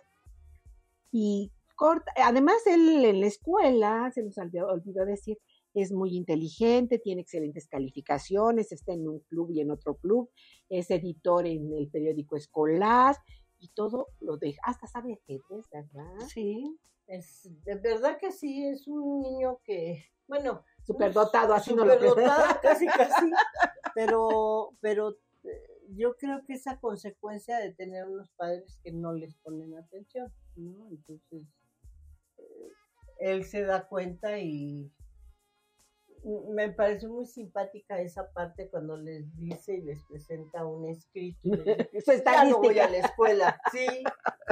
y 1.11 1.52
corta. 1.74 2.12
Además, 2.16 2.56
él 2.66 3.04
en 3.04 3.20
la 3.20 3.26
escuela, 3.26 4.10
se 4.12 4.22
nos 4.22 4.38
olvidó, 4.38 4.68
olvidó 4.68 5.04
decir, 5.04 5.38
es 5.74 5.92
muy 5.92 6.16
inteligente, 6.16 6.98
tiene 6.98 7.22
excelentes 7.22 7.66
calificaciones, 7.66 8.72
está 8.72 8.92
en 8.92 9.08
un 9.08 9.20
club 9.20 9.50
y 9.50 9.60
en 9.60 9.70
otro 9.70 9.96
club, 9.96 10.30
es 10.68 10.90
editor 10.90 11.46
en 11.46 11.72
el 11.74 11.88
periódico 11.88 12.37
escolar 12.37 13.16
y 13.58 13.68
todo 13.68 14.08
lo 14.20 14.37
deja. 14.37 14.60
Hasta 14.64 14.87
sabe 14.87 15.14
ajedrez, 15.14 15.68
¿verdad? 15.72 16.26
Sí. 16.28 16.78
Es, 17.06 17.50
de 17.64 17.74
verdad 17.74 18.18
que 18.18 18.32
sí, 18.32 18.64
es 18.66 18.87
un 18.88 19.20
niño 19.20 19.58
que, 19.64 20.04
bueno, 20.26 20.64
Superdotado, 20.84 21.54
así 21.54 21.74
no 21.74 21.84
lo 21.84 21.94
superdotado, 21.94 22.60
casi, 22.60 22.87
casi. 22.87 23.30
Pero, 23.94 24.72
pero 24.80 25.16
eh, 25.44 25.80
yo 25.90 26.16
creo 26.16 26.42
que 26.44 26.54
es 26.54 26.66
a 26.66 26.80
consecuencia 26.80 27.58
de 27.58 27.72
tener 27.72 28.08
unos 28.08 28.28
padres 28.32 28.80
que 28.82 28.90
no 28.90 29.12
les 29.12 29.37
ponen 29.37 29.76
atención, 29.76 30.32
¿no? 30.56 30.88
Entonces, 30.88 31.44
él 33.18 33.44
se 33.44 33.62
da 33.62 33.87
cuenta 33.88 34.38
y 34.38 34.90
me 36.50 36.70
parece 36.70 37.07
muy 37.07 37.27
simpática 37.27 38.00
esa 38.00 38.33
parte 38.33 38.70
cuando 38.70 38.96
les 38.96 39.35
dice 39.37 39.74
y 39.74 39.83
les 39.83 40.03
presenta 40.05 40.64
un 40.64 40.87
escrito. 40.88 41.38
ya 42.24 42.44
no 42.44 42.59
voy 42.61 42.79
a 42.79 42.88
la 42.88 42.98
escuela, 42.98 43.61
sí, 43.72 43.87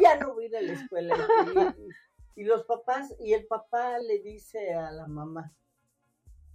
ya 0.03 0.19
no 0.19 0.35
voy 0.35 0.45
a 0.45 0.49
ir 0.49 0.57
a 0.57 0.63
la 0.63 0.73
escuela. 0.75 1.17
Y, 1.55 1.59
y- 1.83 1.89
y 2.35 2.45
los 2.45 2.65
papás, 2.65 3.15
y 3.21 3.35
el 3.35 3.47
papá 3.47 3.99
le 3.99 4.21
dice 4.21 4.73
a 4.73 4.91
la 4.91 5.07
mamá, 5.07 5.55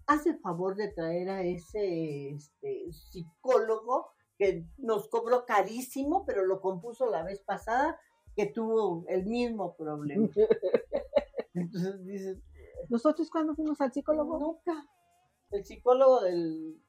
hace 0.08 0.34
favor 0.39 0.76
de 0.76 0.88
traer 0.91 1.30
a 1.30 1.43
ese 1.43 2.30
este, 2.32 2.91
psicólogo 2.91 4.08
que 4.39 4.65
nos 4.78 5.08
cobró 5.10 5.46
carísimo, 5.46 6.26
pero 6.26 6.46
lo 6.46 6.62
compuso 6.62 7.06
la 7.12 7.22
vez 7.24 7.41
pasada, 7.41 8.00
que 8.36 8.48
tuvo 8.48 9.06
el 9.08 9.26
mismo 9.28 9.76
problema. 9.76 10.28
Entonces 11.62 12.06
dices, 12.06 12.38
Nosotros 12.89 13.30
cuando 13.30 13.56
fuimos 13.56 13.80
al 13.82 13.91
psicólogo, 13.91 14.39
nunca. 14.39 14.86
El 15.52 15.65
psicólogo 15.65 16.22
del... 16.22 16.82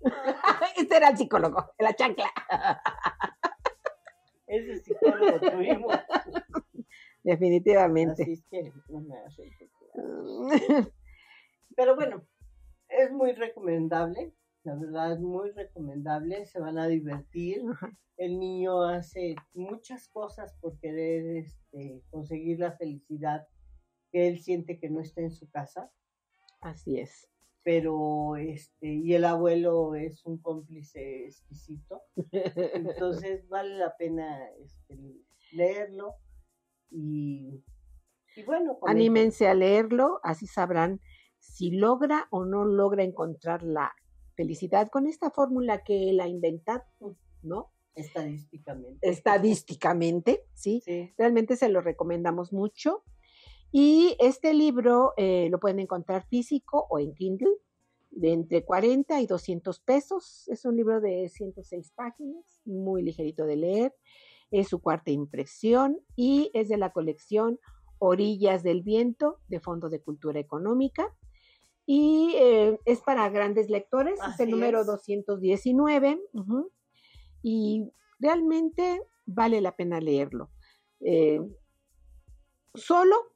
este 0.76 0.96
era 0.96 1.10
el 1.10 1.16
psicólogo, 1.16 1.72
la 1.78 1.94
chancla. 1.94 2.30
Ese 4.46 4.78
psicólogo 4.80 5.40
tuvimos. 5.40 5.92
Definitivamente. 7.24 8.22
Así 8.22 8.32
es 8.32 8.44
que 8.50 8.72
no 8.88 9.00
me 9.00 9.16
ridícula. 9.36 10.92
Pero 11.76 11.96
bueno, 11.96 12.24
es 12.88 13.10
muy 13.12 13.32
recomendable, 13.32 14.32
la 14.62 14.76
verdad 14.76 15.12
es 15.12 15.20
muy 15.20 15.50
recomendable, 15.50 16.46
se 16.46 16.60
van 16.60 16.78
a 16.78 16.86
divertir. 16.86 17.62
El 18.16 18.38
niño 18.38 18.82
hace 18.82 19.34
muchas 19.52 20.08
cosas 20.08 20.56
por 20.60 20.78
querer 20.78 21.36
este, 21.36 22.02
conseguir 22.10 22.60
la 22.60 22.72
felicidad 22.72 23.46
él 24.16 24.40
siente 24.40 24.78
que 24.78 24.88
no 24.90 25.00
está 25.00 25.20
en 25.20 25.30
su 25.30 25.48
casa, 25.50 25.90
Así 26.60 26.98
es. 26.98 27.28
pero 27.62 28.36
este, 28.36 28.86
y 28.86 29.14
el 29.14 29.24
abuelo 29.24 29.94
es 29.94 30.24
un 30.24 30.38
cómplice 30.38 31.26
exquisito, 31.26 32.02
entonces 32.32 33.46
vale 33.48 33.76
la 33.76 33.96
pena 33.96 34.48
este, 34.62 34.98
leerlo 35.52 36.14
y, 36.90 37.64
y 38.36 38.42
bueno, 38.44 38.78
Anímense 38.86 39.48
a 39.48 39.54
leerlo, 39.54 40.20
así 40.22 40.46
sabrán 40.46 41.00
si 41.38 41.70
logra 41.70 42.28
o 42.30 42.44
no 42.44 42.64
logra 42.64 43.04
encontrar 43.04 43.62
la 43.62 43.92
felicidad 44.34 44.88
con 44.88 45.06
esta 45.06 45.30
fórmula 45.30 45.82
que 45.82 46.10
él 46.10 46.20
ha 46.20 46.28
inventado, 46.28 46.84
¿no? 47.42 47.72
estadísticamente. 47.96 49.08
Estadísticamente, 49.08 50.44
¿sí? 50.54 50.82
Sí. 50.84 51.12
Realmente 51.18 51.56
se 51.56 51.68
lo 51.68 51.80
recomendamos 51.80 52.52
mucho. 52.52 53.02
Y 53.72 54.16
este 54.20 54.54
libro 54.54 55.12
eh, 55.16 55.48
lo 55.50 55.58
pueden 55.60 55.80
encontrar 55.80 56.26
físico 56.26 56.86
o 56.88 56.98
en 56.98 57.14
Kindle 57.14 57.54
de 58.10 58.32
entre 58.32 58.64
40 58.64 59.20
y 59.20 59.26
200 59.26 59.80
pesos. 59.80 60.48
Es 60.48 60.64
un 60.64 60.76
libro 60.76 61.00
de 61.00 61.28
106 61.28 61.92
páginas, 61.94 62.60
muy 62.64 63.02
ligerito 63.02 63.44
de 63.44 63.56
leer. 63.56 63.94
Es 64.50 64.68
su 64.68 64.80
cuarta 64.80 65.10
impresión 65.10 65.98
y 66.14 66.50
es 66.54 66.68
de 66.68 66.78
la 66.78 66.92
colección 66.92 67.58
Orillas 67.98 68.62
del 68.62 68.82
Viento 68.82 69.40
de 69.48 69.60
Fondo 69.60 69.88
de 69.88 70.00
Cultura 70.00 70.40
Económica. 70.40 71.14
Y 71.84 72.34
eh, 72.36 72.80
es 72.84 73.00
para 73.00 73.28
grandes 73.28 73.70
lectores, 73.70 74.18
es 74.28 74.40
el 74.40 74.50
número 74.50 74.80
es. 74.80 74.86
219. 74.86 76.20
ujú, 76.32 76.72
y 77.42 77.92
realmente 78.18 79.02
vale 79.24 79.60
la 79.60 79.76
pena 79.76 80.00
leerlo. 80.00 80.50
eh, 81.00 81.40
solo 82.74 83.35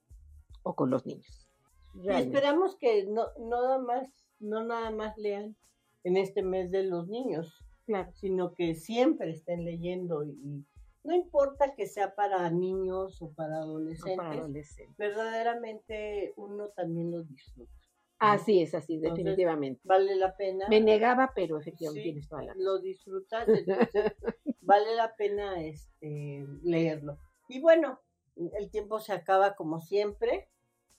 o 0.62 0.74
con 0.74 0.90
los 0.90 1.06
niños. 1.06 1.48
Y 1.94 2.02
Realmente. 2.02 2.36
esperamos 2.38 2.76
que 2.76 3.06
no, 3.06 3.26
no 3.38 3.62
nada 3.62 3.78
más, 3.78 4.08
no 4.38 4.64
nada 4.64 4.90
más 4.90 5.16
lean 5.18 5.56
en 6.04 6.16
este 6.16 6.42
mes 6.42 6.70
de 6.70 6.84
los 6.84 7.08
niños, 7.08 7.64
Claro. 7.86 8.12
sino 8.14 8.54
que 8.54 8.74
siempre 8.74 9.30
estén 9.30 9.64
leyendo 9.64 10.22
y, 10.24 10.30
y 10.30 10.64
no 11.02 11.14
importa 11.14 11.74
que 11.74 11.86
sea 11.86 12.14
para 12.14 12.48
niños 12.50 13.20
o 13.22 13.32
para 13.32 13.58
o 13.60 13.62
adolescentes, 13.62 14.16
para 14.16 14.32
adolescentes. 14.32 14.96
verdaderamente 14.96 16.32
uno 16.36 16.68
también 16.68 17.10
lo 17.10 17.22
disfruta. 17.24 17.72
Así 18.18 18.60
es, 18.60 18.74
así, 18.74 18.96
Entonces, 18.96 19.16
definitivamente. 19.24 19.80
Vale 19.84 20.14
la 20.14 20.36
pena. 20.36 20.66
Me 20.68 20.80
negaba, 20.80 21.32
pero 21.34 21.58
efectivamente 21.58 22.02
Sí, 22.02 22.04
tienes 22.10 22.28
toda 22.28 22.42
la 22.44 22.54
lo 22.54 22.78
disfrutas, 22.78 23.48
entonces 23.48 23.88
vale 24.60 24.94
la 24.94 25.14
pena 25.16 25.58
este, 25.62 26.46
leerlo. 26.62 27.18
Y 27.48 27.60
bueno, 27.60 27.98
el 28.54 28.70
tiempo 28.70 29.00
se 29.00 29.12
acaba 29.12 29.54
como 29.54 29.80
siempre 29.80 30.48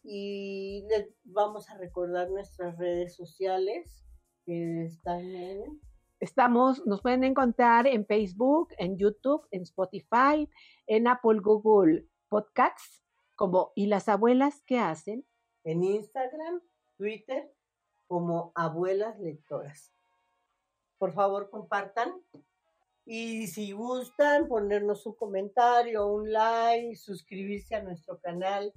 y 0.04 0.86
les 0.89 1.10
vamos 1.23 1.69
a 1.69 1.77
recordar 1.77 2.30
nuestras 2.30 2.77
redes 2.77 3.15
sociales 3.15 4.04
que 4.45 4.84
están 4.84 5.21
en 5.21 5.82
Estamos, 6.19 6.86
nos 6.86 7.01
pueden 7.01 7.23
encontrar 7.23 7.88
en 7.88 8.06
Facebook, 8.06 8.69
en 8.77 8.95
YouTube, 8.95 9.47
en 9.49 9.63
Spotify, 9.63 10.47
en 10.86 11.08
Apple, 11.08 11.39
Google 11.41 12.06
Podcasts, 12.30 13.04
como 13.36 13.71
¿Y 13.75 13.88
las 13.88 14.08
abuelas 14.08 14.62
qué 14.67 14.77
hacen? 14.77 15.25
en 15.63 15.84
Instagram, 15.84 16.62
Twitter, 16.97 17.51
como 18.08 18.51
abuelas 18.56 19.19
lectoras. 19.19 19.91
por 20.99 21.12
favor 21.13 21.49
compartan. 21.49 22.21
Y 23.05 23.47
si 23.47 23.71
gustan, 23.71 24.47
ponernos 24.47 25.05
un 25.05 25.15
comentario, 25.15 26.07
un 26.07 26.31
like, 26.31 26.95
suscribirse 26.95 27.75
a 27.75 27.83
nuestro 27.83 28.19
canal, 28.19 28.73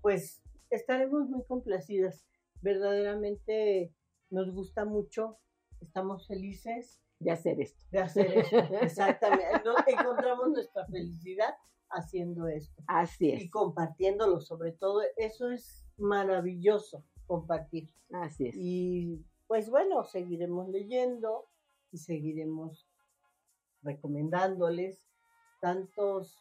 pues 0.00 0.42
estaremos 0.70 1.28
muy 1.28 1.44
complacidas. 1.44 2.24
Verdaderamente 2.62 3.92
nos 4.30 4.52
gusta 4.52 4.84
mucho, 4.84 5.38
estamos 5.80 6.26
felices 6.26 7.00
De 7.18 7.30
hacer 7.30 7.60
esto. 7.60 7.84
de 7.90 7.98
hacer 7.98 8.38
esto. 8.38 8.56
Exactamente. 8.80 9.62
Nos 9.64 9.86
encontramos 9.86 10.48
nuestra 10.50 10.86
felicidad 10.86 11.54
haciendo 11.90 12.48
esto 12.48 12.82
Así 12.88 13.28
y 13.28 13.32
es. 13.32 13.50
compartiéndolo, 13.50 14.40
sobre 14.40 14.72
todo. 14.72 15.02
Eso 15.16 15.50
es 15.50 15.84
maravilloso, 15.96 17.04
compartir. 17.26 17.90
Así 18.12 18.48
es. 18.48 18.54
Y 18.56 19.24
pues 19.46 19.70
bueno, 19.70 20.04
seguiremos 20.04 20.68
leyendo 20.68 21.48
y 21.92 21.98
seguiremos 21.98 22.85
recomendándoles 23.86 25.00
tantos, 25.60 26.36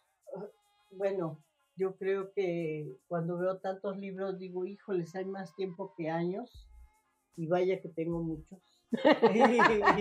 bueno, 0.91 1.41
yo 1.77 1.95
creo 1.95 2.31
que 2.33 2.97
cuando 3.07 3.37
veo 3.37 3.59
tantos 3.59 3.97
libros 3.97 4.37
digo, 4.39 4.65
híjoles, 4.65 5.15
hay 5.15 5.25
más 5.25 5.55
tiempo 5.55 5.93
que 5.95 6.09
años 6.09 6.67
y 7.37 7.47
vaya 7.47 7.79
que 7.81 7.89
tengo 7.89 8.21
muchos. 8.21 8.59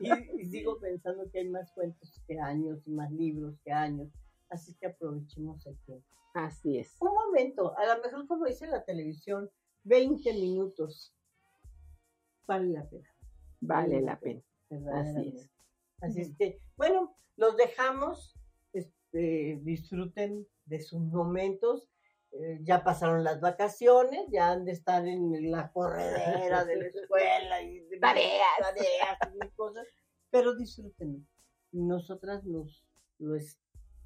y, 0.00 0.06
y- 0.06 0.40
y 0.40 0.44
sigo 0.46 0.78
pensando 0.80 1.30
que 1.30 1.38
hay 1.40 1.48
más 1.48 1.72
cuentos 1.72 2.20
que 2.26 2.38
años 2.40 2.86
y 2.86 2.90
más 2.90 3.10
libros 3.12 3.58
que 3.64 3.72
años. 3.72 4.08
Así 4.50 4.74
que 4.74 4.86
aprovechemos 4.88 5.64
el 5.66 5.76
tiempo. 5.84 6.06
Así 6.34 6.78
es. 6.78 6.96
Un 7.00 7.14
momento, 7.14 7.76
a 7.78 7.86
lo 7.94 8.02
mejor 8.02 8.26
como 8.26 8.44
dice 8.46 8.66
la 8.66 8.84
televisión, 8.84 9.48
20 9.84 10.32
minutos. 10.34 11.14
Vale 12.46 12.68
la 12.72 12.88
pena. 12.88 13.08
Vale 13.60 14.00
la 14.02 14.18
pena. 14.20 14.42
verdaderamente. 14.70 15.38
es. 15.38 15.50
Así 16.00 16.20
es 16.20 16.36
que, 16.36 16.60
bueno, 16.76 17.16
los 17.36 17.56
dejamos. 17.56 18.34
este, 18.72 19.60
disfruten 19.62 20.46
de 20.66 20.80
sus 20.80 21.00
momentos. 21.00 21.88
Eh, 22.32 22.58
ya 22.62 22.84
pasaron 22.84 23.24
las 23.24 23.40
vacaciones, 23.40 24.26
ya 24.30 24.50
han 24.50 24.64
de 24.64 24.72
estar 24.72 25.06
en 25.06 25.50
la 25.50 25.72
corredera 25.72 26.64
de 26.64 26.76
la 26.76 26.86
escuela 26.94 27.62
y 27.62 27.80
de 27.80 27.98
Tareas. 27.98 28.58
tareas 28.60 29.18
y 29.34 29.48
cosas, 29.54 29.86
pero 30.30 30.54
disfruten. 30.54 31.26
Nosotras 31.72 32.44
nos 32.44 32.84
les, 33.18 33.58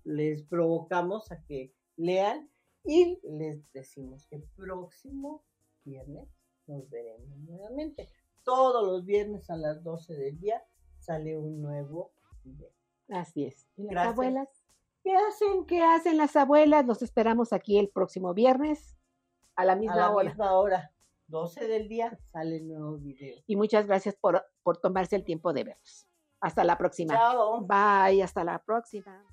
les 0.05 0.42
provocamos 0.44 1.33
a 1.33 1.42
que 1.44 1.74
lean 1.96 2.50
y 2.85 3.18
les 3.22 3.70
decimos 3.72 4.26
que 4.29 4.37
el 4.37 4.44
próximo 4.57 5.44
viernes 5.85 6.29
nos 6.66 6.88
veremos 6.88 7.37
nuevamente. 7.38 8.09
Todos 8.44 8.87
los 8.87 9.05
viernes 9.05 9.50
a 9.50 9.57
las 9.57 9.83
12 9.83 10.14
del 10.14 10.38
día 10.38 10.62
sale 11.11 11.37
un 11.37 11.61
nuevo 11.61 12.12
video. 12.44 12.70
Así 13.09 13.44
es. 13.44 13.68
¿Y 13.77 13.83
las 13.83 13.90
Gracias. 13.90 14.12
abuelas? 14.12 14.49
¿Qué 15.03 15.12
hacen? 15.12 15.66
¿Qué 15.66 15.83
hacen 15.83 16.16
las 16.16 16.37
abuelas? 16.37 16.87
Los 16.87 17.03
esperamos 17.03 17.53
aquí 17.53 17.79
el 17.79 17.88
próximo 17.88 18.33
viernes 18.33 18.96
a 19.57 19.64
la 19.64 19.75
misma 19.75 19.94
a 19.94 19.96
la 19.96 20.11
hora. 20.12 20.29
misma 20.29 20.53
hora, 20.53 20.92
12 21.27 21.66
del 21.66 21.88
día, 21.88 22.16
sale 22.31 22.59
el 22.59 22.68
nuevo 22.68 22.96
video. 22.99 23.42
Y 23.49 23.57
muchas 23.57 23.87
gracias 23.87 24.14
por, 24.14 24.44
por 24.62 24.77
tomarse 24.77 25.16
el 25.16 25.25
tiempo 25.25 25.53
de 25.53 25.64
vernos. 25.64 26.07
Hasta 26.40 26.62
la 26.62 26.79
próxima. 26.79 27.14
Chao. 27.14 27.61
Bye, 27.62 28.23
hasta 28.23 28.44
la 28.44 28.62
próxima. 28.62 29.25